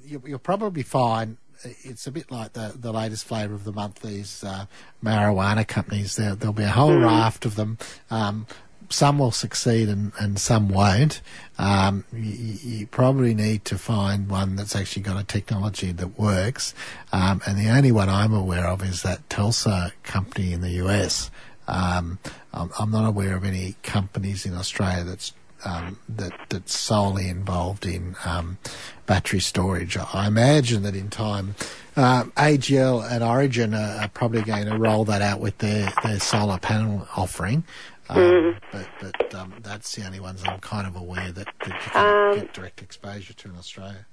you, 0.05 0.23
you'll 0.27 0.39
probably 0.39 0.83
find 0.83 1.39
it's 1.65 2.07
a 2.07 2.11
bit 2.11 2.31
like 2.31 2.53
the, 2.53 2.75
the 2.79 2.93
latest 2.93 3.25
flavour 3.25 3.55
of 3.55 3.65
the 3.65 3.73
month. 3.73 4.01
These 4.01 4.45
uh, 4.45 4.67
marijuana 5.03 5.67
companies, 5.67 6.17
there, 6.17 6.35
there'll 6.35 6.53
be 6.53 6.65
a 6.65 6.69
whole 6.69 6.97
raft 6.97 7.45
of 7.45 7.57
them. 7.57 7.79
Um, 8.11 8.47
some 8.91 9.19
will 9.19 9.33
succeed 9.33 9.89
and, 9.89 10.13
and 10.19 10.39
some 10.39 10.69
won't. 10.69 11.21
Um, 11.59 12.05
you, 12.13 12.59
you 12.63 12.87
probably 12.87 13.35
need 13.35 13.65
to 13.67 13.79
find 13.79 14.29
one 14.29 14.57
that's 14.57 14.75
actually 14.75 15.03
got 15.03 15.21
a 15.21 15.25
technology 15.25 15.93
that 15.93 16.19
works. 16.19 16.75
Um, 17.13 17.43
and 17.47 17.59
the 17.59 17.69
only 17.69 17.93
one 17.93 18.09
I'm 18.09 18.33
aware 18.33 18.67
of 18.67 18.83
is 18.83 19.03
that 19.03 19.29
Telsa 19.29 19.93
company 20.05 20.53
in 20.53 20.61
the 20.61 20.71
US. 20.87 21.31
Um, 21.67 22.19
I'm, 22.55 22.71
I'm 22.79 22.91
not 22.91 23.07
aware 23.07 23.37
of 23.37 23.45
any 23.45 23.77
companies 23.83 24.47
in 24.47 24.55
Australia 24.55 25.05
that's 25.05 25.35
um, 25.65 25.99
that 26.09 26.33
that's 26.49 26.79
solely 26.79 27.29
involved 27.29 27.85
in 27.87 28.17
um, 28.25 28.59
battery 29.07 29.41
storage. 29.41 29.97
I 29.97 30.27
imagine 30.27 30.83
that 30.85 30.95
in 30.95 31.09
time, 31.11 31.55
um, 31.97 32.33
AGL 32.37 33.11
and 33.11 33.25
Origin 33.25 33.75
are, 33.75 34.03
are 34.03 34.09
probably 34.09 34.43
going 34.43 34.67
to 34.67 34.77
roll 34.79 35.05
that 35.07 35.23
out 35.23 35.41
with 35.41 35.59
their, 35.59 35.93
their 36.05 36.21
solar 36.21 36.59
panel 36.59 37.09
offering. 37.17 37.65
Um, 38.11 38.57
But 38.73 38.89
but 39.01 39.35
um, 39.35 39.55
that's 39.63 39.95
the 39.95 40.07
only 40.07 40.21
ones 40.21 40.43
I'm 40.47 40.61
kind 40.61 40.87
of 40.87 40.97
aware 40.97 41.31
that, 41.33 41.49
that 41.61 41.69
you 41.85 41.91
can 41.91 42.31
Um, 42.33 42.39
get 42.39 42.55
direct 42.55 42.81
exposure 42.83 43.35
to 43.35 43.49
in 43.51 43.57
Australia. 43.57 44.07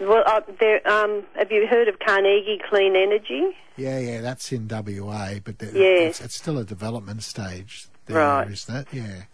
well, 0.00 0.22
uh, 0.26 0.40
there, 0.58 0.80
um, 0.90 1.22
have 1.36 1.52
you 1.52 1.66
heard 1.66 1.88
of 1.88 1.98
Carnegie 1.98 2.60
Clean 2.68 2.96
Energy? 2.96 3.54
Yeah, 3.76 3.98
yeah, 3.98 4.20
that's 4.22 4.52
in 4.52 4.68
WA, 4.68 5.34
but 5.44 5.56
Yeah. 5.60 5.68
it's, 6.08 6.20
it's 6.22 6.34
still 6.36 6.58
a 6.58 6.64
development 6.64 7.22
stage. 7.24 7.86
there 8.06 8.16
Right. 8.18 8.50
is 8.50 8.64
that. 8.66 8.86
Yeah. 8.92 9.24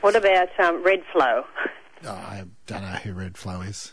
What 0.00 0.14
about 0.16 0.48
um, 0.60 0.84
Redflow? 0.84 1.44
Oh, 2.04 2.10
I 2.10 2.44
don't 2.66 2.82
know 2.82 2.88
who 2.88 3.12
Redflow 3.14 3.68
is. 3.68 3.92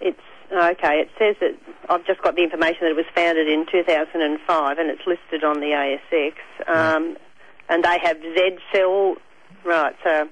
It's 0.00 0.18
okay. 0.52 1.00
It 1.00 1.08
says 1.18 1.36
that 1.40 1.56
I've 1.88 2.04
just 2.06 2.22
got 2.22 2.34
the 2.36 2.42
information 2.42 2.78
that 2.82 2.90
it 2.90 2.96
was 2.96 3.06
founded 3.14 3.48
in 3.48 3.66
2005 3.70 4.78
and 4.78 4.90
it's 4.90 5.02
listed 5.06 5.44
on 5.44 5.60
the 5.60 5.66
ASX. 6.12 6.32
Um, 6.68 7.16
And 7.68 7.84
they 7.84 7.98
have 8.02 8.16
Z 8.20 8.58
Cell. 8.72 9.14
Right. 9.64 9.94
So 10.02 10.28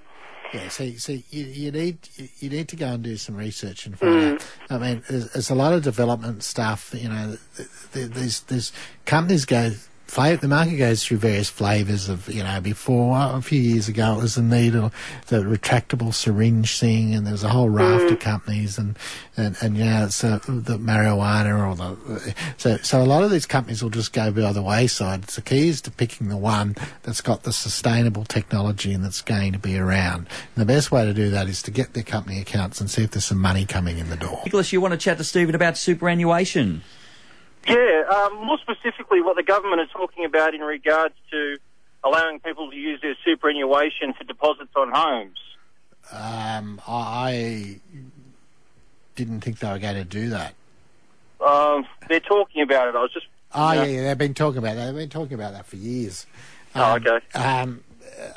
Yeah, 0.53 0.69
see, 0.69 0.97
see, 0.97 1.25
you, 1.31 1.45
you 1.45 1.71
need 1.71 2.09
you 2.41 2.51
need 2.51 2.69
to 2.69 2.77
go 2.77 2.87
and 2.87 3.03
do 3.05 3.17
some 3.17 3.37
research 3.37 3.87
and 3.87 3.97
find 3.99 4.35
out. 4.35 4.47
I 4.71 4.79
mean, 4.79 5.03
there's, 5.09 5.31
there's 5.33 5.51
a 5.51 5.55
lot 5.55 5.73
of 5.75 5.83
development 5.85 6.43
stuff. 6.43 6.93
You 6.97 7.09
know, 7.11 7.37
th- 7.57 7.69
th- 7.93 8.09
there's 8.11 8.41
there's 8.43 8.73
companies 9.05 9.45
go. 9.45 9.73
Flavor, 10.09 10.41
the 10.41 10.49
market 10.49 10.77
goes 10.77 11.05
through 11.05 11.19
various 11.19 11.51
flavors 11.51 12.09
of, 12.09 12.29
you 12.29 12.43
know, 12.43 12.61
before, 12.63 13.15
a 13.15 13.43
few 13.43 13.61
years 13.61 13.89
ago 13.89 14.15
it 14.15 14.23
was 14.23 14.37
the 14.37 14.43
needle, 14.43 14.91
the 15.27 15.43
retractable 15.43 16.15
syringe 16.15 16.81
thing, 16.81 17.15
and 17.15 17.27
there's 17.27 17.45
a 17.45 17.51
whole 17.51 17.69
raft 17.69 18.11
of 18.11 18.19
companies, 18.19 18.79
and, 18.79 18.99
and, 19.37 19.57
and 19.61 19.77
you 19.77 19.85
know, 19.85 20.07
it's 20.07 20.25
uh, 20.25 20.39
the 20.49 20.79
marijuana 20.79 21.69
or 21.69 21.77
the, 21.77 22.35
so, 22.57 22.79
so 22.79 23.03
a 23.03 23.05
lot 23.05 23.23
of 23.23 23.31
these 23.31 23.45
companies 23.45 23.83
will 23.83 23.91
just 23.91 24.15
go 24.15 24.31
by 24.33 24.51
the 24.51 24.63
wayside. 24.63 25.29
So 25.29 25.43
the 25.43 25.49
key 25.49 25.69
is 25.69 25.83
to 25.83 25.91
picking 25.91 26.29
the 26.29 26.39
one 26.39 26.75
that's 27.03 27.21
got 27.21 27.43
the 27.43 27.53
sustainable 27.53 28.25
technology 28.25 28.95
and 28.95 29.05
that's 29.05 29.21
going 29.21 29.53
to 29.53 29.59
be 29.59 29.79
around. 29.79 30.29
And 30.57 30.57
the 30.57 30.65
best 30.65 30.91
way 30.91 31.05
to 31.05 31.13
do 31.13 31.29
that 31.31 31.49
is 31.49 31.63
to 31.65 31.71
get 31.71 31.93
their 31.93 32.03
company 32.03 32.41
accounts 32.41 32.81
and 32.81 32.91
see 32.91 33.05
if 33.05 33.11
there's 33.11 33.27
some 33.27 33.39
money 33.39 33.67
coming 33.67 33.99
in 33.99 34.09
the 34.09 34.17
door. 34.17 34.41
Nicholas, 34.47 34.73
you 34.73 34.81
want 34.81 34.93
to 34.93 34.99
chat 34.99 35.19
to 35.19 35.25
Stephen 35.25 35.55
about 35.55 35.77
superannuation? 35.77 36.83
Yeah, 37.67 38.03
um, 38.09 38.47
more 38.47 38.59
specifically, 38.59 39.21
what 39.21 39.37
the 39.37 39.43
government 39.43 39.81
is 39.83 39.89
talking 39.93 40.25
about 40.25 40.55
in 40.55 40.61
regards 40.61 41.15
to 41.31 41.59
allowing 42.05 42.41
people 42.41 42.71
to 42.71 42.77
use 42.77 43.01
their 43.01 43.17
superannuation 43.25 44.13
for 44.15 44.25
deposits 44.25 44.71
on 44.77 44.91
homes. 44.93 45.39
Um, 46.11 46.81
I 46.87 47.81
didn't 49.17 49.41
think 49.41 49.59
they 49.59 49.71
were 49.71 49.79
going 49.79 49.97
to 49.97 50.05
do 50.05 50.31
that. 50.31 50.55
Um, 51.45 51.87
they're 52.09 52.21
talking 52.21 52.63
about 52.63 52.89
it. 52.89 52.95
I 52.95 53.03
was 53.03 53.13
just. 53.13 53.27
Oh 53.55 53.73
Yeah. 53.73 53.85
yeah, 53.85 53.87
yeah, 53.87 54.03
they've 54.09 54.19
been 54.19 54.35
talking 54.35 54.59
about 54.59 54.77
that. 54.77 54.87
They've 54.87 54.95
been 54.95 55.09
talking 55.09 55.35
about 55.35 55.53
that 55.53 55.67
for 55.67 55.77
years. 55.77 56.27
Oh, 56.75 56.95
Um, 56.95 57.07
okay. 57.07 57.25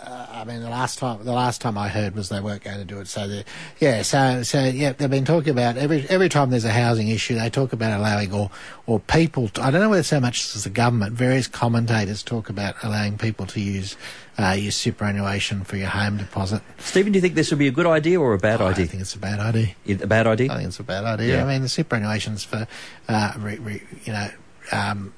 I 0.04 0.44
mean, 0.44 0.62
the 0.62 0.70
last 0.70 0.98
time 1.00 1.24
the 1.24 1.34
last 1.34 1.62
time 1.62 1.78
I 1.78 1.88
heard 1.88 2.16
was 2.16 2.30
they 2.30 2.40
weren't 2.40 2.64
going 2.64 2.78
to 2.80 2.86
do 2.86 3.00
it. 3.00 3.08
So 3.08 3.42
yeah, 3.80 4.02
so 4.02 4.42
so 4.44 4.64
yeah, 4.64 4.94
they've 4.94 5.10
been 5.10 5.26
talking 5.26 5.52
about 5.52 5.78
every 5.78 6.06
every 6.10 6.30
time 6.30 6.50
there's 6.50 6.66
a 6.66 6.72
housing 6.72 7.10
issue, 7.10 7.36
they 7.36 7.50
talk 7.50 7.74
about 7.74 7.98
allowing 8.00 8.34
or 8.34 8.50
or 8.88 9.00
people. 9.00 9.50
To, 9.50 9.62
I 9.62 9.70
don't 9.72 9.82
know 9.82 9.90
whether 9.90 10.04
so 10.04 10.20
much 10.20 10.56
as 10.56 10.64
the 10.64 10.70
government. 10.72 11.14
Various 11.14 11.48
commentators 11.48 12.24
talk 12.24 12.50
about 12.50 12.76
allowing 12.84 13.18
people 13.18 13.46
to 13.48 13.62
use 13.62 13.96
uh, 14.40 14.52
use 14.52 14.76
superannuation 14.76 15.64
for 15.64 15.78
your 15.78 15.90
home 15.90 16.18
deposit. 16.18 16.62
Stephen, 16.80 17.12
do 17.12 17.18
you 17.18 17.22
think 17.22 17.36
this 17.36 17.52
would 17.52 17.60
be 17.60 17.68
a 17.68 17.72
good 17.72 17.86
idea 17.86 18.20
or 18.20 18.34
a 18.34 18.40
bad 18.40 18.62
I 18.62 18.70
idea? 18.70 18.86
I 18.86 18.88
think 18.88 19.02
it's 19.02 19.16
a 19.16 19.20
bad 19.20 19.40
idea. 19.40 19.76
It- 19.86 20.02
A 20.02 20.08
bad 20.08 20.26
idea. 20.26 20.52
I 20.52 20.56
think 20.58 20.68
it's 20.70 20.80
a 20.80 20.84
bad 20.84 21.04
idea. 21.06 21.36
Yeah. 21.38 21.46
I 21.46 21.48
mean, 21.48 21.62
the 21.62 21.68
superannuation's 21.70 22.44
for, 22.44 22.68
uh, 23.08 23.34
re, 23.38 23.58
re, 23.60 23.84
you 24.06 24.14
know, 24.14 24.30
um, 24.72 25.14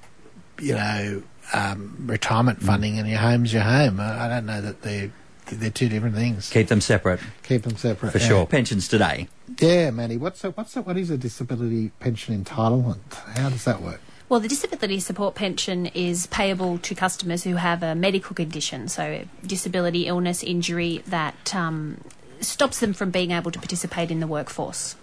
you 0.59 0.73
know, 0.73 1.23
um, 1.53 1.95
retirement 2.07 2.59
Mm. 2.59 2.65
funding, 2.65 2.99
and 2.99 3.07
your 3.09 3.19
home's 3.19 3.53
your 3.53 3.63
home. 3.63 3.99
I, 3.99 4.25
I 4.25 4.29
don't 4.29 4.45
know 4.45 4.61
that 4.61 4.81
they're 4.81 5.11
they're 5.47 5.69
two 5.69 5.89
different 5.89 6.15
things. 6.15 6.49
Keep 6.49 6.69
them 6.69 6.79
separate, 6.81 7.19
Keep 7.43 7.63
them 7.63 7.75
separate 7.75 8.11
for 8.13 8.17
yeah. 8.17 8.27
sure. 8.27 8.45
Pensions 8.45 8.87
today. 8.87 9.27
Yeah, 9.59 9.91
Manny. 9.91 10.15
What's 10.15 10.43
a, 10.45 10.51
what's 10.51 10.75
a, 10.77 10.81
what 10.81 10.97
is 10.97 11.09
a 11.09 11.17
disability 11.17 11.91
pension 11.99 12.41
entitlement? 12.43 13.13
How 13.37 13.49
does 13.49 13.65
that 13.65 13.81
work? 13.81 13.99
Well, 14.29 14.39
the 14.39 14.47
disability 14.47 15.01
support 15.01 15.35
pension 15.35 15.87
is 15.87 16.27
payable 16.27 16.77
to 16.79 16.95
customers 16.95 17.43
who 17.43 17.55
have 17.55 17.83
a 17.83 17.93
medical 17.93 18.33
condition, 18.33 18.87
so 18.87 19.25
disability, 19.45 20.07
illness, 20.07 20.43
injury 20.43 21.03
that 21.07 21.53
um, 21.53 21.99
stops 22.39 22.79
them 22.79 22.93
from 22.93 23.11
being 23.11 23.31
able 23.31 23.51
to 23.51 23.59
participate 23.59 24.09
in 24.11 24.21
the 24.21 24.27
workforce. 24.27 24.95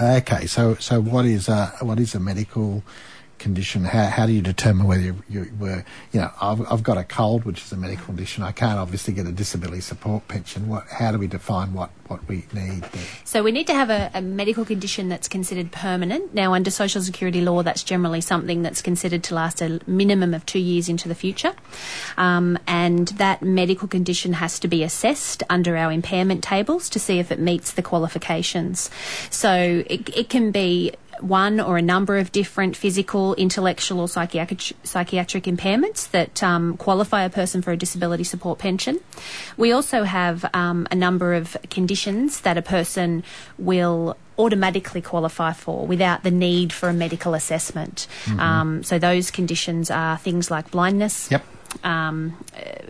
Okay, 0.00 0.46
so 0.46 0.76
so 0.76 1.00
what 1.00 1.24
is 1.26 1.48
a 1.48 1.66
what 1.82 1.98
is 1.98 2.14
a 2.14 2.20
medical 2.20 2.84
condition? 3.40 3.84
How 3.84 4.06
how 4.06 4.26
do 4.26 4.32
you 4.32 4.42
determine 4.42 4.86
whether 4.86 5.02
you, 5.02 5.16
you 5.28 5.50
were 5.58 5.84
you 6.12 6.20
know 6.20 6.30
I've 6.40 6.60
I've 6.70 6.82
got 6.82 6.96
a 6.98 7.04
cold, 7.04 7.44
which 7.44 7.62
is 7.64 7.72
a 7.72 7.76
medical 7.76 8.06
condition. 8.06 8.44
I 8.44 8.52
can't 8.52 8.78
obviously 8.78 9.14
get 9.14 9.26
a 9.26 9.32
disability 9.32 9.80
support 9.80 10.28
pension. 10.28 10.68
What 10.68 10.86
how 10.88 11.10
do 11.10 11.18
we 11.18 11.26
define 11.26 11.72
what 11.72 11.90
what 12.06 12.26
we 12.28 12.44
need? 12.52 12.82
There? 12.82 13.02
So 13.24 13.42
we 13.42 13.52
need 13.52 13.66
to 13.68 13.74
have 13.74 13.90
a, 13.90 14.10
a 14.14 14.20
medical 14.20 14.64
condition 14.64 15.08
that's 15.08 15.28
considered 15.28 15.72
permanent. 15.72 16.34
Now, 16.34 16.54
under 16.54 16.70
social 16.70 17.02
security 17.02 17.40
law, 17.40 17.62
that's 17.62 17.82
generally 17.82 18.20
something 18.20 18.62
that's 18.62 18.82
considered 18.82 19.22
to 19.24 19.34
last 19.34 19.62
a 19.62 19.80
minimum 19.86 20.34
of 20.34 20.44
two 20.44 20.58
years 20.58 20.88
into 20.88 21.08
the 21.08 21.14
future. 21.14 21.54
Um, 22.16 22.58
and 22.66 23.08
that 23.08 23.42
medical 23.42 23.88
condition 23.88 24.34
has 24.34 24.58
to 24.60 24.68
be 24.68 24.82
assessed 24.82 25.42
under 25.48 25.76
our 25.76 25.90
impairment 25.92 26.42
tables 26.42 26.88
to 26.90 26.98
see 26.98 27.18
if 27.18 27.32
it 27.32 27.38
meets 27.38 27.72
the 27.72 27.82
qualifications. 27.82 28.90
So 29.30 29.84
it, 29.86 30.08
it 30.16 30.28
can 30.28 30.50
be 30.50 30.92
one 31.22 31.60
or 31.60 31.76
a 31.78 31.82
number 31.82 32.18
of 32.18 32.32
different 32.32 32.76
physical, 32.76 33.34
intellectual, 33.34 34.00
or 34.00 34.08
psychiatric, 34.08 34.76
psychiatric 34.82 35.44
impairments 35.44 36.10
that 36.10 36.42
um, 36.42 36.76
qualify 36.76 37.24
a 37.24 37.30
person 37.30 37.62
for 37.62 37.72
a 37.72 37.76
disability 37.76 38.24
support 38.24 38.58
pension. 38.58 39.00
We 39.56 39.72
also 39.72 40.04
have 40.04 40.48
um, 40.54 40.86
a 40.90 40.94
number 40.94 41.34
of 41.34 41.56
conditions 41.70 42.40
that 42.40 42.56
a 42.58 42.62
person 42.62 43.24
will 43.58 44.16
automatically 44.38 45.02
qualify 45.02 45.52
for 45.52 45.86
without 45.86 46.22
the 46.22 46.30
need 46.30 46.72
for 46.72 46.88
a 46.88 46.94
medical 46.94 47.34
assessment. 47.34 48.06
Um, 48.38 48.82
so 48.82 48.98
those 48.98 49.30
conditions 49.30 49.90
are 49.90 50.16
things 50.16 50.50
like 50.50 50.70
blindness 50.70 51.30
Yep. 51.30 51.44
Um, 51.84 52.36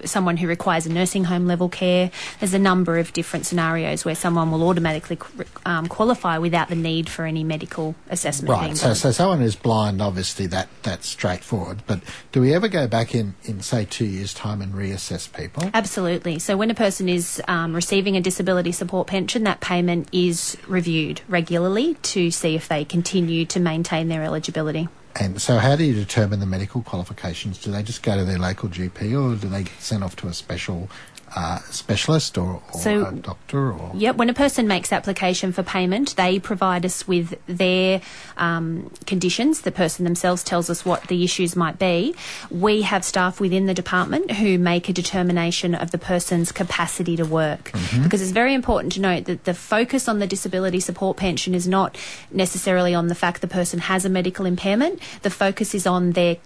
someone 0.05 0.37
who 0.37 0.47
requires 0.47 0.87
a 0.87 0.93
nursing 0.93 1.25
home 1.25 1.47
level 1.47 1.69
care. 1.69 2.11
There's 2.39 2.55
a 2.55 2.59
number 2.59 2.99
of 2.99 3.13
different 3.13 3.47
scenarios 3.47 4.05
where 4.05 4.15
someone 4.15 4.51
will 4.51 4.67
automatically 4.69 5.19
um, 5.65 5.87
qualify 5.87 6.39
without 6.39 6.69
the 6.69 6.77
need 6.77 7.09
for 7.09 7.25
any 7.25 7.45
medical 7.45 7.95
assessment 8.09 8.51
Right. 8.51 8.77
So, 8.77 8.89
done. 8.89 8.97
so 8.97 9.11
someone 9.13 9.41
who's 9.41 9.57
blind, 9.57 10.03
obviously 10.03 10.47
that 10.49 10.69
that's 10.83 11.09
straightforward. 11.09 11.83
But 11.87 12.01
do 12.33 12.41
we 12.41 12.55
ever 12.55 12.69
go 12.69 12.87
back 12.87 13.15
in 13.15 13.35
in 13.45 13.61
say 13.61 13.85
two 13.85 14.07
years' 14.07 14.35
time 14.35 14.63
and 14.63 14.75
reassess 14.75 15.33
people? 15.33 15.71
Absolutely. 15.75 16.39
So 16.39 16.57
when 16.57 16.71
a 16.71 16.75
person 16.75 17.09
is 17.09 17.41
um, 17.49 17.75
receiving 17.75 18.17
a 18.17 18.21
disability 18.21 18.73
support 18.73 19.07
pension, 19.07 19.45
that 19.45 19.61
payment 19.61 20.09
is 20.13 20.57
reviewed 20.67 21.21
regularly 21.29 21.95
to 21.95 22.31
see 22.31 22.55
if 22.55 22.69
they 22.69 22.85
continue 22.85 23.45
to 23.47 23.61
maintain 23.61 24.09
their 24.09 24.23
eligibility. 24.23 24.89
And 25.17 25.43
so, 25.43 25.59
how 25.59 25.77
do 25.77 25.85
you 25.85 25.95
determine 25.95 26.41
the 26.41 26.47
medical 26.47 26.83
qualifications? 26.83 27.59
Do 27.59 27.73
they 27.73 27.83
just 27.83 28.03
go 28.03 28.17
to 28.17 28.25
their 28.25 28.39
local 28.39 28.69
GP, 28.69 29.13
or 29.13 29.37
do 29.37 29.49
they 29.49 29.65
get 29.65 29.81
sent 29.81 30.05
off 30.05 30.15
to 30.17 30.29
a 30.29 30.33
special 30.33 30.89
uh, 31.37 31.59
specialist 31.71 32.37
or, 32.39 32.63
or 32.73 32.81
So- 32.81 33.07
a 33.07 33.13
doctor? 33.13 33.73
Or 33.73 33.91
Yep, 33.95 34.17
when 34.17 34.31
a 34.31 34.35
person 34.35 34.67
makes 34.67 34.93
application 34.93 35.53
for 35.53 35.63
payment, 35.63 36.17
they 36.17 36.39
provide 36.39 36.85
us 36.85 37.07
with 37.07 37.39
their 37.47 38.01
um, 38.37 38.91
conditions. 39.07 39.61
The 39.63 39.73
person 39.73 40.05
themselves 40.05 40.43
tells 40.43 40.71
us 40.71 40.85
what 40.85 41.05
the 41.09 41.23
issues 41.25 41.55
might 41.57 41.79
be. 41.79 42.15
We 42.51 42.83
have 42.83 43.05
staff 43.05 43.41
within 43.41 43.67
the 43.67 43.75
department 43.75 44.33
who 44.33 44.59
make 44.59 44.89
a 44.89 44.93
determination 44.93 45.75
of 45.75 45.91
the 45.91 45.99
person's 45.99 46.53
capacity 46.53 47.17
to 47.17 47.25
work. 47.25 47.73
Because 48.03 48.23
it's 48.23 48.31
very 48.33 48.55
important 48.55 48.93
to 48.95 49.01
note 49.01 49.25
that 49.27 49.45
the 49.45 49.55
focus 49.55 50.09
on 50.09 50.19
the 50.19 50.27
disability 50.27 50.81
support 50.81 51.17
pension 51.17 51.55
is 51.55 51.67
not 51.69 51.97
necessarily 52.31 52.95
on 52.95 53.09
the 53.09 53.15
fact 53.15 53.41
the 53.41 53.47
person 53.49 53.79
has 53.81 54.05
a 54.05 54.09
medical 54.09 54.47
impairment. 54.47 55.01
The 55.23 55.31
focus 55.31 55.75
is 55.75 55.87
on 55.87 56.13
their 56.13 56.37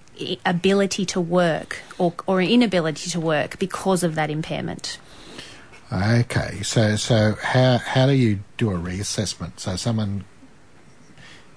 ability 0.44 1.05
to 1.07 1.20
work 1.20 1.83
or, 1.98 2.14
or 2.27 2.40
inability 2.40 3.11
to 3.11 3.20
work 3.20 3.59
because 3.59 4.03
of 4.03 4.14
that 4.14 4.31
impairment. 4.31 4.98
okay, 5.92 6.62
so 6.62 6.96
so 6.96 7.37
how 7.42 7.79
how 7.79 8.07
do 8.07 8.12
you 8.12 8.40
do 8.57 8.70
a 8.70 8.74
reassessment? 8.74 9.61
So 9.61 9.77
someone 9.77 10.24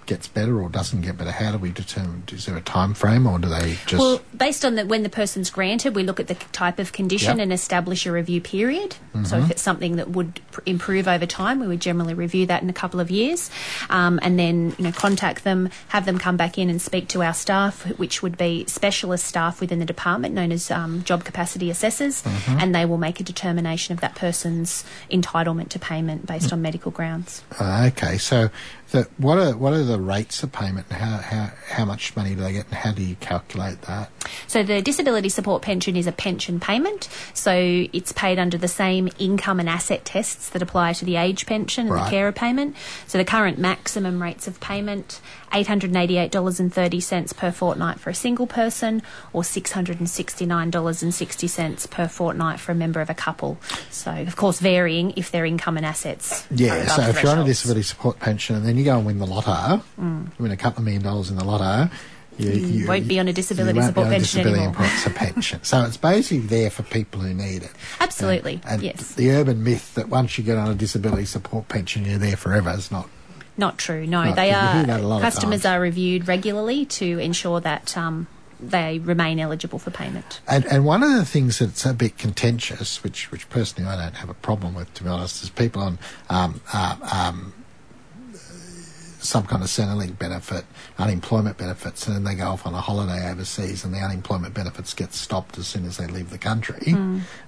gets 0.07 0.27
better 0.27 0.59
or 0.59 0.69
doesn't 0.69 1.01
get 1.01 1.17
better. 1.17 1.31
How 1.31 1.51
do 1.51 1.57
we 1.59 1.69
determine? 1.71 2.23
Is 2.31 2.45
there 2.47 2.57
a 2.57 2.61
time 2.61 2.93
frame, 2.95 3.27
or 3.27 3.37
do 3.37 3.47
they 3.49 3.77
just? 3.85 3.99
Well, 4.01 4.21
based 4.35 4.65
on 4.65 4.75
the, 4.75 4.85
when 4.85 5.03
the 5.03 5.09
person's 5.09 5.49
granted, 5.51 5.93
we 5.95 6.03
look 6.03 6.19
at 6.19 6.27
the 6.27 6.33
type 6.33 6.79
of 6.79 6.91
condition 6.93 7.27
Yep. 7.27 7.33
Mm-hmm. 7.35 7.41
and 7.41 7.53
establish 7.53 8.05
a 8.05 8.11
review 8.11 8.41
period. 8.41 8.95
So 9.25 9.39
if 9.39 9.49
it's 9.49 9.63
something 9.63 9.95
that 9.95 10.09
would 10.11 10.39
pr- 10.51 10.61
improve 10.67 11.07
over 11.07 11.25
time, 11.25 11.59
we 11.59 11.65
would 11.67 11.79
generally 11.81 12.13
review 12.13 12.45
that 12.45 12.61
in 12.61 12.69
a 12.69 12.73
couple 12.73 12.99
of 12.99 13.09
years, 13.09 13.49
um, 13.89 14.19
and 14.21 14.37
then 14.37 14.75
you 14.77 14.83
know 14.83 14.91
contact 14.91 15.43
them, 15.43 15.69
have 15.89 16.05
them 16.05 16.17
come 16.19 16.37
back 16.37 16.57
in 16.59 16.69
and 16.69 16.79
speak 16.81 17.07
to 17.09 17.23
our 17.23 17.33
staff, 17.33 17.83
which 17.97 18.21
would 18.21 18.37
be 18.37 18.63
specialist 18.67 19.25
staff 19.25 19.59
within 19.59 19.79
the 19.79 19.85
department, 19.85 20.35
known 20.35 20.51
as 20.51 20.69
um, 20.71 21.03
job 21.03 21.23
capacity 21.23 21.69
assessors, 21.71 22.21
Mm-hmm. 22.21 22.59
and 22.59 22.75
they 22.75 22.85
will 22.85 22.97
make 22.99 23.19
a 23.19 23.23
determination 23.23 23.93
of 23.93 23.99
that 24.01 24.13
person's 24.15 24.85
entitlement 25.11 25.69
to 25.69 25.79
payment 25.79 26.25
based 26.25 26.53
on 26.53 26.61
medical 26.61 26.91
grounds. 26.91 27.43
Uh, 27.59 27.89
okay, 27.91 28.17
so 28.17 28.49
the, 28.91 29.07
what 29.17 29.37
are 29.37 29.55
what 29.57 29.73
are 29.73 29.83
the 29.83 29.99
rates 29.99 30.41
of 30.43 30.51
payment 30.51 30.87
and 30.89 30.97
how, 30.99 31.17
how, 31.17 31.51
how 31.67 31.85
much 31.85 32.15
money 32.15 32.35
do 32.35 32.41
they 32.41 32.53
get 32.53 32.65
and 32.67 32.75
how 32.75 32.91
do 32.93 33.03
you 33.03 33.15
calculate 33.15 33.81
that? 33.83 34.09
So 34.47 34.63
the 34.63 34.81
disability 34.81 35.29
support 35.29 35.61
pension 35.61 35.95
is 35.95 36.07
a 36.07 36.11
pension 36.11 36.59
payment. 36.59 37.07
So 37.33 37.51
it's 37.53 38.11
paid 38.13 38.39
under 38.39 38.57
the 38.57 38.67
same 38.67 39.09
income 39.19 39.59
and 39.59 39.69
asset 39.69 40.05
tests 40.05 40.49
that 40.49 40.61
apply 40.61 40.93
to 40.93 41.05
the 41.05 41.15
age 41.17 41.45
pension 41.45 41.87
and 41.87 41.95
Right. 41.95 42.05
the 42.05 42.09
carer 42.11 42.31
payment. 42.31 42.75
So 43.07 43.17
the 43.17 43.25
current 43.25 43.57
maximum 43.57 44.21
rates 44.21 44.47
of 44.47 44.59
payment 44.59 45.19
$888.30 45.53 47.35
per 47.37 47.51
fortnight 47.51 47.99
for 47.99 48.09
a 48.09 48.13
single 48.13 48.47
person 48.47 49.01
or 49.33 49.41
$669.60 49.43 51.89
per 51.89 52.07
fortnight 52.07 52.59
for 52.59 52.71
a 52.71 52.75
member 52.75 53.01
of 53.01 53.09
a 53.09 53.13
couple. 53.13 53.57
So 53.89 54.11
of 54.11 54.35
course 54.35 54.59
varying 54.59 55.13
if 55.15 55.31
their 55.31 55.45
income 55.45 55.77
and 55.77 55.85
assets 55.85 56.43
are 56.51 56.55
Yeah, 56.55 56.85
so 56.87 57.01
if 57.03 57.23
you're 57.23 57.31
on 57.31 57.39
a 57.39 57.43
disability 57.45 57.83
support 57.83 58.19
pension 58.19 58.55
and 58.55 58.65
then 58.65 58.76
you 58.77 58.85
go 58.85 58.97
and 58.97 59.05
win 59.05 59.19
the 59.19 59.25
lotto, 59.27 59.81
you 59.97 60.29
win 60.39 60.51
a 60.51 60.57
couple 60.57 60.79
of 60.79 60.85
million 60.85 61.03
dollars 61.03 61.29
in 61.29 61.37
the 61.37 61.43
lotto, 61.45 61.89
you, 62.37 62.51
you 62.51 62.85
Mm. 62.85 62.87
won't 62.87 63.07
be 63.07 63.19
on 63.19 63.27
a 63.27 63.33
disability 63.33 63.79
you 63.79 63.85
support 63.85 64.07
pension 64.09 64.43
disability 64.43 64.63
anymore. 64.63 65.13
pension. 65.15 65.63
So 65.63 65.83
it's 65.85 65.97
basically 65.97 66.45
there 66.45 66.69
for 66.69 66.83
people 66.83 67.21
who 67.21 67.33
need 67.33 67.63
it. 67.63 67.71
Absolutely, 67.99 68.61
And 68.65 68.83
yes. 68.83 69.13
the 69.15 69.31
urban 69.31 69.63
myth 69.63 69.95
that 69.95 70.07
once 70.09 70.37
you 70.37 70.43
get 70.43 70.57
on 70.57 70.69
a 70.69 70.75
disability 70.75 71.25
support 71.25 71.67
pension, 71.67 72.05
you're 72.05 72.19
there 72.19 72.37
forever 72.37 72.69
is 72.77 72.91
not. 72.91 73.09
Not 73.57 73.79
true. 73.79 74.05
No, 74.05 74.21
Right, 74.21 74.35
they 74.35 74.51
are. 74.51 74.83
that 74.85 74.99
a 74.99 75.07
lot 75.07 75.21
Customers 75.23 75.65
are 75.65 75.79
reviewed 75.79 76.27
regularly 76.27 76.85
to 76.85 77.17
ensure 77.17 77.59
that 77.61 77.97
um, 77.97 78.27
they 78.59 78.99
remain 78.99 79.39
eligible 79.39 79.79
for 79.79 79.89
payment. 79.89 80.39
And, 80.47 80.63
and 80.65 80.85
one 80.85 81.01
of 81.01 81.11
the 81.13 81.25
things 81.25 81.57
that's 81.57 81.83
a 81.87 81.93
bit 81.95 82.19
contentious, 82.19 83.03
which, 83.03 83.31
which 83.31 83.49
personally 83.49 83.89
I 83.89 83.95
don't 83.99 84.15
have 84.17 84.29
a 84.29 84.35
problem 84.35 84.75
with, 84.75 84.93
to 84.95 85.03
be 85.03 85.09
honest, 85.09 85.41
is 85.41 85.49
people 85.49 85.81
on 85.81 85.97
um, 86.29 86.61
uh, 86.71 86.97
um, 87.11 87.53
some 89.27 89.45
kind 89.45 89.61
of 89.61 89.69
Centrelink 89.69 90.17
benefit, 90.17 90.65
unemployment 90.97 91.57
benefits, 91.57 92.07
and 92.07 92.15
then 92.15 92.23
they 92.23 92.35
go 92.35 92.47
off 92.47 92.65
on 92.65 92.73
a 92.73 92.79
holiday 92.81 93.29
overseas, 93.29 93.83
and 93.83 93.93
the 93.93 93.99
unemployment 93.99 94.53
benefits 94.53 94.93
get 94.93 95.13
stopped 95.13 95.57
as 95.57 95.67
soon 95.67 95.85
as 95.85 95.97
they 95.97 96.07
leave 96.07 96.29
the 96.29 96.37
country 96.37 96.93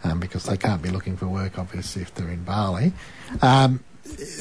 um, 0.04 0.20
because 0.20 0.44
they 0.44 0.58
can't 0.58 0.82
be 0.82 0.90
looking 0.90 1.16
for 1.16 1.28
work, 1.28 1.58
obviously, 1.58 2.02
if 2.02 2.14
they're 2.14 2.30
in 2.30 2.44
Bali. 2.44 2.92
Um, 3.42 3.80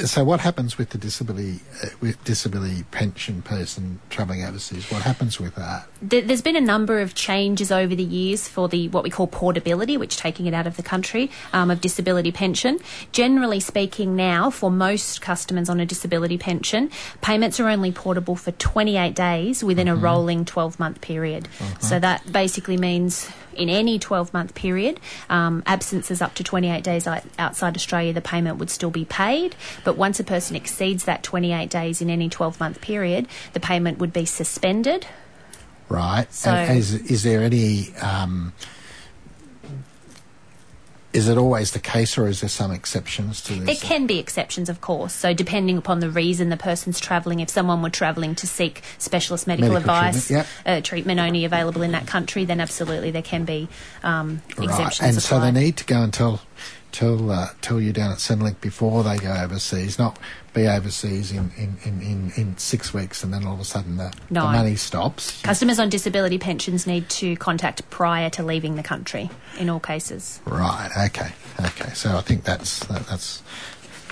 so 0.07 0.24
what 0.24 0.40
happens 0.40 0.78
with 0.78 0.90
the 0.90 0.98
disability 0.98 1.61
uh, 1.83 1.88
with 2.00 2.22
disability 2.24 2.85
pension 2.90 3.42
person 3.42 4.00
travelling 4.11 4.44
overseas? 4.44 4.90
What 4.90 5.02
happens 5.02 5.38
with 5.38 5.54
that? 5.57 5.87
There's 6.00 6.42
been 6.42 6.57
a 6.57 6.61
number 6.61 7.00
of 7.00 7.14
changes 7.14 7.70
over 7.72 7.94
the 7.94 8.04
years 8.04 8.48
for 8.48 8.68
the 8.68 8.88
what 8.88 9.04
we 9.04 9.11
call 9.11 9.26
portability, 9.26 9.96
which 9.96 10.16
taking 10.16 10.46
it 10.46 10.54
out 10.54 10.66
of 10.66 10.76
the 10.76 10.83
country 10.83 11.31
um, 11.52 11.70
of 11.70 11.81
disability 11.81 12.33
pension. 12.33 12.78
Generally 13.12 13.61
speaking, 13.61 14.16
now 14.16 14.50
for 14.50 14.70
most 14.70 15.20
customers 15.20 15.68
on 15.68 15.81
a 15.81 15.87
disability 15.87 16.38
pension, 16.38 16.90
payments 17.20 17.61
are 17.61 17.68
only 17.68 17.92
portable 17.92 18.37
for 18.37 18.52
28 18.52 19.14
days 19.14 19.64
within 19.64 19.88
a 19.88 19.96
rolling 19.96 20.44
12-month 20.44 21.00
period. 21.00 21.48
So 21.81 21.98
that 21.98 22.31
basically 22.33 22.76
means 22.76 23.31
in 23.58 23.68
any 23.68 23.98
12 23.98 24.32
month 24.32 24.54
period, 24.54 25.00
um, 25.28 25.62
absences 25.66 26.22
up 26.22 26.34
to 26.34 26.44
28 26.44 26.82
days 26.82 27.06
outside 27.38 27.76
Australia, 27.76 28.12
the 28.12 28.20
payment 28.20 28.58
would 28.58 28.70
still 28.70 28.90
be 28.90 29.04
paid. 29.04 29.56
But 29.84 29.96
once 29.96 30.20
a 30.20 30.24
person 30.24 30.56
exceeds 30.56 31.04
that 31.04 31.22
28 31.22 31.68
days 31.68 32.00
in 32.00 32.10
any 32.10 32.28
12 32.28 32.60
month 32.60 32.80
period, 32.80 33.26
the 33.52 33.60
payment 33.60 33.98
would 33.98 34.12
be 34.12 34.24
suspended. 34.24 35.06
Right. 35.88 36.32
So- 36.32 36.50
and 36.50 36.78
is, 36.78 36.94
is 36.94 37.22
there 37.22 37.42
any? 37.42 37.94
Um, 37.96 38.52
is 41.12 41.28
it 41.28 41.38
always 41.38 41.72
the 41.72 41.78
case, 41.78 42.18
or 42.18 42.28
is 42.28 42.42
there 42.42 42.50
some 42.50 42.70
exceptions 42.70 43.40
to 43.42 43.54
this? 43.54 43.80
There 43.80 43.88
can 43.88 44.06
be 44.06 44.18
exceptions, 44.18 44.68
of 44.68 44.80
course. 44.82 45.14
So, 45.14 45.32
depending 45.32 45.78
upon 45.78 46.00
the 46.00 46.10
reason 46.10 46.50
the 46.50 46.56
person's 46.56 47.00
travelling, 47.00 47.40
if 47.40 47.48
someone 47.48 47.82
were 47.82 47.90
travelling 47.90 48.34
to 48.36 48.46
seek 48.46 48.82
specialist 48.98 49.46
medical, 49.46 49.72
Medical 49.72 49.90
advice, 49.90 50.26
treatment, 50.26 50.48
uh, 50.66 50.80
treatment 50.82 51.20
only 51.20 51.44
available 51.46 51.82
in 51.82 51.92
that 51.92 52.06
country, 52.06 52.44
then 52.44 52.60
absolutely 52.60 53.10
there 53.10 53.22
can 53.22 53.44
be 53.44 53.68
um, 54.02 54.42
right. 54.58 54.68
exemptions. 54.68 55.08
And 55.08 55.22
so 55.22 55.40
they 55.40 55.50
need 55.50 55.78
to 55.78 55.84
go 55.84 56.02
and 56.02 56.12
tell 56.12 56.40
tell 56.92 57.31
uh, 57.31 57.48
tell 57.61 57.81
you 57.81 57.92
down 57.92 58.11
at 58.12 58.18
Centrelink 58.18 58.61
before 58.61 59.03
they 59.03 59.16
go 59.18 59.33
overseas, 59.33 59.98
not 59.98 60.18
be 60.55 60.66
overseas 60.66 61.31
in, 61.31 61.51
in, 61.57 61.77
in, 61.85 62.01
in, 62.01 62.33
in 62.37 62.59
six 62.59 62.92
weeks 62.94 63.22
and 63.22 63.33
then 63.33 63.44
all 63.46 63.55
of 63.55 63.61
a 63.61 63.64
sudden 63.64 63.96
the, 63.96 64.12
No. 64.31 64.42
the 64.46 64.53
money 64.53 64.77
stops. 64.77 65.40
Customers 65.42 65.79
on 65.79 65.88
disability 65.88 66.38
pensions 66.38 66.87
need 66.87 67.09
to 67.11 67.37
contact 67.37 67.88
prior 67.90 68.31
to 68.31 68.42
leaving 68.42 68.77
the 68.77 68.83
country 68.83 69.31
in 69.59 69.68
all 69.68 69.81
cases. 69.81 70.40
Right. 70.46 70.90
Okay. 71.07 71.31
Okay. 71.61 71.90
So 71.94 72.16
I 72.16 72.22
think 72.22 72.44
that's 72.44 72.81
that, 72.87 73.07
that's 73.07 73.42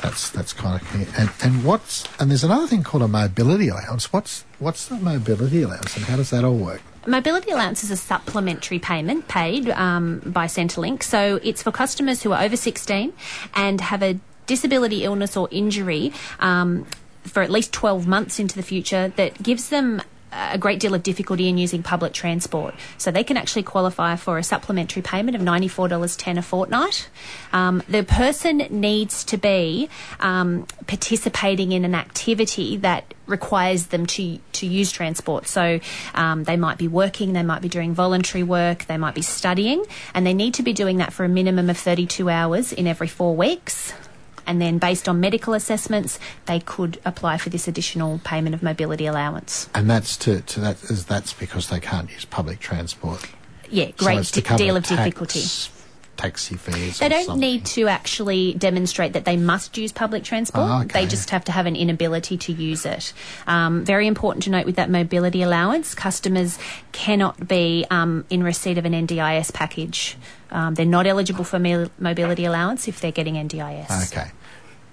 that's 0.03 0.31
that's 0.31 0.53
kind 0.53 0.81
of 0.81 0.87
clear. 0.89 1.07
And 1.17 1.31
and 1.43 1.65
what's 1.65 2.05
and 2.21 2.31
there's 2.31 2.45
another 2.45 2.67
thing 2.67 2.83
called 2.83 3.03
a 3.03 3.09
mobility 3.09 3.69
allowance. 3.69 4.12
What's 4.12 4.45
what's 4.59 4.87
the 4.87 4.97
mobility 4.97 5.62
allowance 5.62 5.97
and 5.97 6.05
how 6.05 6.17
does 6.17 6.31
that 6.31 6.45
all 6.45 6.57
work? 6.57 6.83
Mobility 7.07 7.51
allowance 7.51 7.85
is 7.85 7.90
a 7.90 7.97
supplementary 7.97 8.79
payment 8.79 9.29
paid 9.29 9.71
um, 9.71 10.21
by 10.25 10.47
Centrelink. 10.47 11.03
So 11.03 11.38
it's 11.42 11.62
for 11.62 11.71
customers 11.71 12.23
who 12.23 12.33
are 12.33 12.42
over 12.42 12.57
16 12.57 13.12
and 13.55 13.81
have 13.81 14.03
a 14.03 14.19
disability, 14.47 15.05
illness, 15.05 15.37
or 15.37 15.49
injury 15.51 16.12
um, 16.40 16.87
for 17.23 17.42
at 17.42 17.51
least 17.51 17.73
12 17.73 18.07
months 18.07 18.38
into 18.38 18.57
the 18.57 18.62
future 18.62 19.12
that 19.16 19.42
gives 19.42 19.69
them 19.69 20.03
a 20.33 20.59
great 20.59 20.81
deal 20.81 20.95
of 20.95 21.03
difficulty 21.03 21.49
in 21.49 21.59
using 21.59 21.83
public 21.83 22.12
transport. 22.12 22.75
So 22.99 23.11
they 23.11 23.25
can 23.25 23.37
actually 23.37 23.62
qualify 23.62 24.17
for 24.17 24.39
a 24.39 24.43
supplementary 24.43 25.03
payment 25.03 25.37
of 25.37 25.43
$94.10 25.43 26.39
a 26.39 26.43
fortnight. 26.43 27.09
Um, 27.53 27.83
the 27.89 28.03
person 28.03 28.59
needs 28.71 29.25
to 29.25 29.37
be 29.37 29.89
um, 30.21 30.67
participating 30.87 31.73
in 31.73 31.85
an 31.85 31.95
activity 31.95 32.77
that 32.79 33.15
requires 33.27 33.87
them 33.87 34.07
to 34.07 34.39
to 34.53 34.67
use 34.67 34.91
transport. 34.93 35.47
So 35.47 35.81
um, 36.15 36.45
they 36.45 36.57
might 36.57 36.79
be 36.79 36.89
working, 36.89 37.33
they 37.33 37.43
might 37.43 37.61
be 37.61 37.69
doing 37.69 37.93
voluntary 37.93 38.43
work, 38.43 38.87
they 38.87 38.97
might 38.97 39.15
be 39.15 39.23
studying, 39.23 39.85
and 40.15 40.27
they 40.27 40.33
need 40.33 40.55
to 40.55 40.62
be 40.62 40.73
doing 40.73 40.99
that 40.99 41.12
for 41.12 41.25
a 41.25 41.29
minimum 41.29 41.69
of 41.69 41.77
32 41.77 42.31
hours 42.31 42.73
in 42.73 42.87
every 42.87 43.09
four 43.09 43.37
weeks. 43.37 43.93
And 44.46 44.61
then, 44.61 44.78
based 44.78 45.09
on 45.09 45.20
medical 45.20 45.54
assessments, 45.54 46.18
they 46.46 46.61
could 46.61 47.00
apply 47.04 47.38
for 47.38 47.50
this 47.50 47.66
additional 47.66 48.20
payment 48.24 48.54
of 48.54 48.62
mobility 48.62 49.06
allowance. 49.06 49.68
And 49.74 49.90
that's 49.90 50.16
to, 50.18 50.40
to 50.40 50.61
that 50.61 50.82
is 50.85 51.04
that's 51.06 51.32
because 51.32 51.68
they 51.68 51.80
can't 51.80 52.11
use 52.11 52.24
public 52.24 52.61
transport. 52.61 53.26
Yeah, 53.68 53.87
So 53.98 54.04
great 54.06 54.24
to 54.24 54.40
deal 54.56 54.76
of 54.76 54.85
tax- 54.85 55.02
difficulty. 55.04 55.40
Taxi 56.16 56.57
fares. 56.57 56.98
They 56.98 57.09
don't 57.09 57.26
something. 57.26 57.40
need 57.40 57.64
to 57.66 57.88
actually 57.88 58.55
demonstrate 58.55 59.12
that 59.12 59.24
they 59.24 59.37
must 59.37 59.76
use 59.76 59.92
public 59.92 60.24
transport. 60.24 60.66
Ah, 60.68 60.81
okay. 60.83 61.00
They 61.00 61.07
just 61.07 61.31
have 61.31 61.44
to 61.44 61.52
have 61.52 61.66
an 61.66 61.76
inability 61.76 62.37
to 62.38 62.52
use 62.52 62.87
it. 62.87 63.12
Um, 63.46 63.85
very 63.85 64.07
important 64.07 64.44
to 64.44 64.50
note 64.50 64.66
with 64.66 64.76
that 64.76 64.90
mobility 64.90 65.42
allowance, 65.42 65.94
customers 65.94 66.59
cannot 66.92 67.46
be 67.46 67.87
um, 67.90 68.24
in 68.31 68.42
receipt 68.42 68.79
of 68.79 68.85
an 68.85 68.92
NDIS 68.92 69.52
package. 69.52 70.16
Um, 70.50 70.74
they're 70.74 70.87
not 70.87 71.07
eligible 71.07 71.44
for 71.44 71.59
mobility 71.59 72.44
allowance 72.44 72.88
if 72.88 73.00
they're 73.00 73.12
getting 73.12 73.35
NDIS. 73.35 74.12
Okay. 74.12 74.31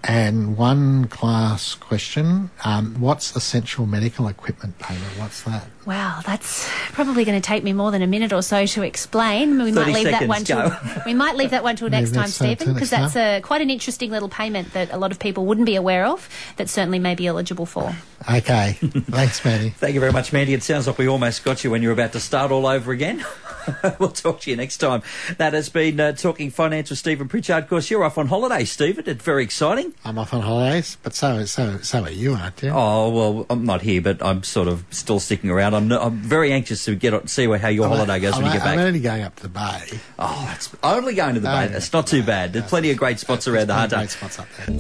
And 0.05 0.57
one 0.57 1.05
class 1.07 1.75
question: 1.75 2.49
um, 2.65 2.95
What's 2.99 3.35
essential 3.37 3.85
medical 3.85 4.27
equipment 4.27 4.77
payment? 4.79 5.05
What's 5.17 5.43
that? 5.43 5.65
Wow, 5.85 6.19
that's 6.25 6.69
probably 6.91 7.23
going 7.23 7.41
to 7.41 7.45
take 7.45 7.63
me 7.63 7.71
more 7.73 7.91
than 7.91 8.01
a 8.01 8.07
minute 8.07 8.33
or 8.33 8.41
so 8.41 8.65
to 8.65 8.81
explain. 8.83 9.61
We 9.63 9.71
might 9.71 9.85
30 9.85 9.93
leave 9.93 10.03
that 10.05 10.11
seconds, 10.11 10.29
one 10.29 10.43
till 10.43 10.69
go. 10.69 11.01
we 11.05 11.13
might 11.13 11.35
leave 11.35 11.51
that 11.51 11.63
one 11.63 11.75
till 11.77 11.89
next 11.89 12.11
time, 12.11 12.27
that 12.27 12.33
till- 12.33 12.47
till 12.47 12.55
Stephen, 12.57 12.73
because 12.73 12.89
that's 12.89 13.15
a, 13.15 13.39
quite 13.41 13.61
an 13.61 13.69
interesting 13.69 14.11
little 14.11 14.29
payment 14.29 14.73
that 14.73 14.91
a 14.91 14.97
lot 14.97 15.11
of 15.11 15.19
people 15.19 15.45
wouldn't 15.45 15.65
be 15.65 15.75
aware 15.75 16.05
of. 16.05 16.29
That 16.57 16.69
certainly 16.69 16.99
may 16.99 17.15
be 17.15 17.27
eligible 17.27 17.65
for. 17.65 17.95
Okay. 18.29 18.73
Thanks, 18.81 19.43
Manny. 19.43 19.69
Thank 19.69 19.93
you 19.93 19.99
very 20.01 20.11
much, 20.13 20.33
Mandy. 20.33 20.53
It 20.53 20.63
sounds 20.63 20.85
like 20.87 20.97
we 20.97 21.07
almost 21.07 21.43
got 21.43 21.63
you 21.63 21.71
when 21.71 21.81
you 21.81 21.87
were 21.89 21.93
about 21.93 22.11
to 22.13 22.19
start 22.19 22.51
all 22.51 22.65
over 22.65 22.91
again. 22.91 23.25
we'll 23.99 24.10
talk 24.10 24.41
to 24.41 24.49
you 24.52 24.56
next 24.58 24.78
time. 24.78 25.02
That 25.38 25.54
has 25.54 25.69
been 25.69 25.99
uh, 25.99 26.12
Talking 26.13 26.49
Finance 26.52 26.89
with 26.89 26.99
Stephen 26.99 27.28
Pritchard. 27.28 27.63
Of 27.63 27.69
course, 27.69 27.89
you're 27.89 28.04
off 28.04 28.17
on 28.17 28.28
holiday, 28.28 28.65
Stephen. 28.65 29.04
It's 29.08 29.23
very 29.23 29.43
exciting. 29.43 29.93
I'm 30.06 30.17
off 30.17 30.34
on 30.34 30.41
holidays, 30.41 30.97
but 31.04 31.13
so 31.15 31.45
so 31.45 31.78
so 31.80 32.04
are 32.04 32.10
you, 32.12 32.34
aren't 32.34 32.62
you? 32.62 32.69
Oh, 32.73 33.10
well, 33.10 33.45
I'm 33.49 33.65
not 33.65 33.82
here, 33.82 34.02
but 34.02 34.21
I'm 34.23 34.43
sort 34.43 34.67
of 34.67 34.84
still 34.91 35.19
sticking 35.19 35.49
around. 35.49 35.73
I'm, 35.73 35.91
I'm 35.91 36.17
very 36.17 36.52
anxious 36.52 36.86
to 36.86 36.95
get 36.95 37.13
on, 37.13 37.28
see 37.28 37.45
how 37.45 37.67
your 37.69 37.88
holiday 37.88 38.19
goes 38.19 38.34
I'm, 38.36 38.43
when 38.43 38.52
you 38.52 38.58
get 38.58 38.63
back. 38.63 38.78
I'm 38.78 38.86
only 38.86 38.99
going 38.99 39.23
up 39.23 39.36
to 39.38 39.43
the 39.43 39.49
bay. 39.49 39.99
Oh, 40.19 40.52
it's 40.56 40.76
only 40.84 41.13
going 41.13 41.36
to 41.36 41.39
the 41.39 41.49
No, 41.49 41.56
bay. 41.56 41.69
no, 41.71 41.78
It's 41.78 41.93
not 41.93 42.08
too 42.08 42.21
no, 42.21 42.26
bad. 42.28 42.54
There's 42.54 42.63
no. 42.65 42.69
plenty 42.69 42.91
of 42.91 42.97
great 42.97 43.19
spots 43.19 43.47
around 43.47 43.67
the 43.67 43.73
Hunter. 43.73 43.95
Great 43.97 44.10
spots 44.10 44.39
up 44.39 44.47
there. 44.58 44.76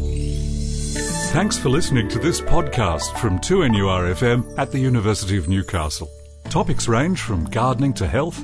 Thanks 1.31 1.57
for 1.57 1.69
listening 1.69 2.07
to 2.09 2.19
this 2.19 2.41
podcast 2.41 3.17
from 3.17 3.39
2NURFM 3.39 4.57
at 4.59 4.71
the 4.71 4.79
University 4.79 5.37
of 5.37 5.47
Newcastle. 5.49 6.07
Topics 6.49 6.87
range 6.87 7.19
from 7.21 7.45
gardening 7.45 7.93
to 7.93 8.07
health, 8.07 8.43